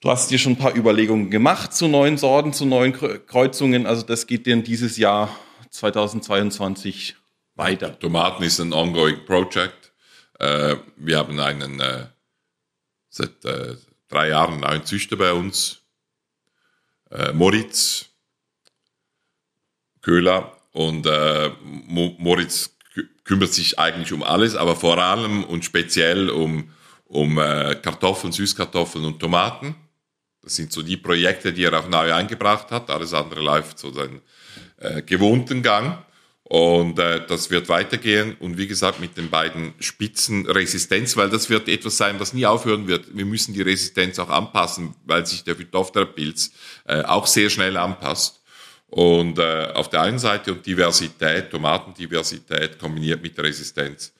Du 0.00 0.10
hast 0.10 0.30
dir 0.30 0.38
schon 0.38 0.52
ein 0.52 0.58
paar 0.58 0.76
Überlegungen 0.76 1.28
gemacht 1.28 1.74
zu 1.74 1.88
neuen 1.88 2.18
Sorten, 2.18 2.52
zu 2.52 2.64
neuen 2.64 2.92
Kreuzungen. 2.92 3.84
Also 3.84 4.02
das 4.02 4.28
geht 4.28 4.46
dir 4.46 4.56
dieses 4.62 4.96
Jahr 4.96 5.36
2022 5.70 7.16
weiter? 7.56 7.98
Tomaten 7.98 8.44
ist 8.44 8.60
ein 8.60 8.72
ongoing 8.72 9.24
project. 9.24 9.92
Äh, 10.38 10.76
wir 10.96 11.18
haben 11.18 11.40
einen 11.40 11.80
äh, 11.80 12.06
seit 13.08 13.44
äh, 13.44 13.74
drei 14.08 14.28
Jahren 14.28 14.60
neuen 14.60 14.84
Züchter 14.84 15.16
bei 15.16 15.32
uns, 15.32 15.82
Moritz 17.32 18.06
Köhler. 20.02 20.56
Und 20.72 21.08
Moritz 21.88 22.76
kümmert 23.24 23.52
sich 23.52 23.78
eigentlich 23.78 24.12
um 24.12 24.22
alles, 24.22 24.54
aber 24.54 24.76
vor 24.76 24.98
allem 24.98 25.42
und 25.44 25.64
speziell 25.64 26.30
um, 26.30 26.70
um 27.06 27.36
Kartoffeln, 27.36 28.32
Süßkartoffeln 28.32 29.04
und 29.06 29.20
Tomaten. 29.20 29.74
Das 30.42 30.56
sind 30.56 30.72
so 30.72 30.82
die 30.82 30.96
Projekte, 30.96 31.52
die 31.52 31.64
er 31.64 31.78
auch 31.78 31.88
neu 31.88 32.12
eingebracht 32.12 32.70
hat. 32.70 32.90
Alles 32.90 33.12
andere 33.12 33.40
läuft 33.40 33.78
so 33.78 33.92
seinen 33.92 34.22
äh, 34.78 35.02
gewohnten 35.02 35.62
Gang. 35.62 35.98
Und 36.48 36.98
äh, 36.98 37.26
das 37.26 37.50
wird 37.50 37.68
weitergehen. 37.68 38.34
Und 38.40 38.56
wie 38.56 38.66
gesagt, 38.66 39.00
mit 39.00 39.18
den 39.18 39.28
beiden 39.28 39.74
Spitzen 39.80 40.46
Resistenz, 40.46 41.16
weil 41.16 41.28
das 41.28 41.50
wird 41.50 41.68
etwas 41.68 41.98
sein, 41.98 42.18
was 42.20 42.32
nie 42.32 42.46
aufhören 42.46 42.86
wird. 42.86 43.14
Wir 43.14 43.26
müssen 43.26 43.52
die 43.52 43.60
Resistenz 43.60 44.18
auch 44.18 44.30
anpassen, 44.30 44.94
weil 45.04 45.26
sich 45.26 45.44
der 45.44 45.56
Phytophthora-Pilz 45.56 46.52
äh, 46.86 47.02
auch 47.02 47.26
sehr 47.26 47.50
schnell 47.50 47.76
anpasst. 47.76 48.40
Und 48.86 49.38
äh, 49.38 49.68
auf 49.74 49.90
der 49.90 50.00
einen 50.00 50.18
Seite 50.18 50.52
und 50.54 50.64
Diversität, 50.64 51.50
Tomatendiversität 51.50 52.78
kombiniert 52.78 53.22
mit 53.22 53.38
Resistenz. 53.38 54.14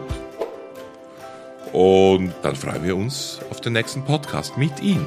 Und 1.73 2.33
dann 2.41 2.55
freuen 2.55 2.83
wir 2.83 2.97
uns 2.97 3.39
auf 3.51 3.62
den 3.62 3.73
nächsten 3.73 4.03
Podcast 4.03 4.57
mit 4.57 4.81
Ihnen. 4.81 5.05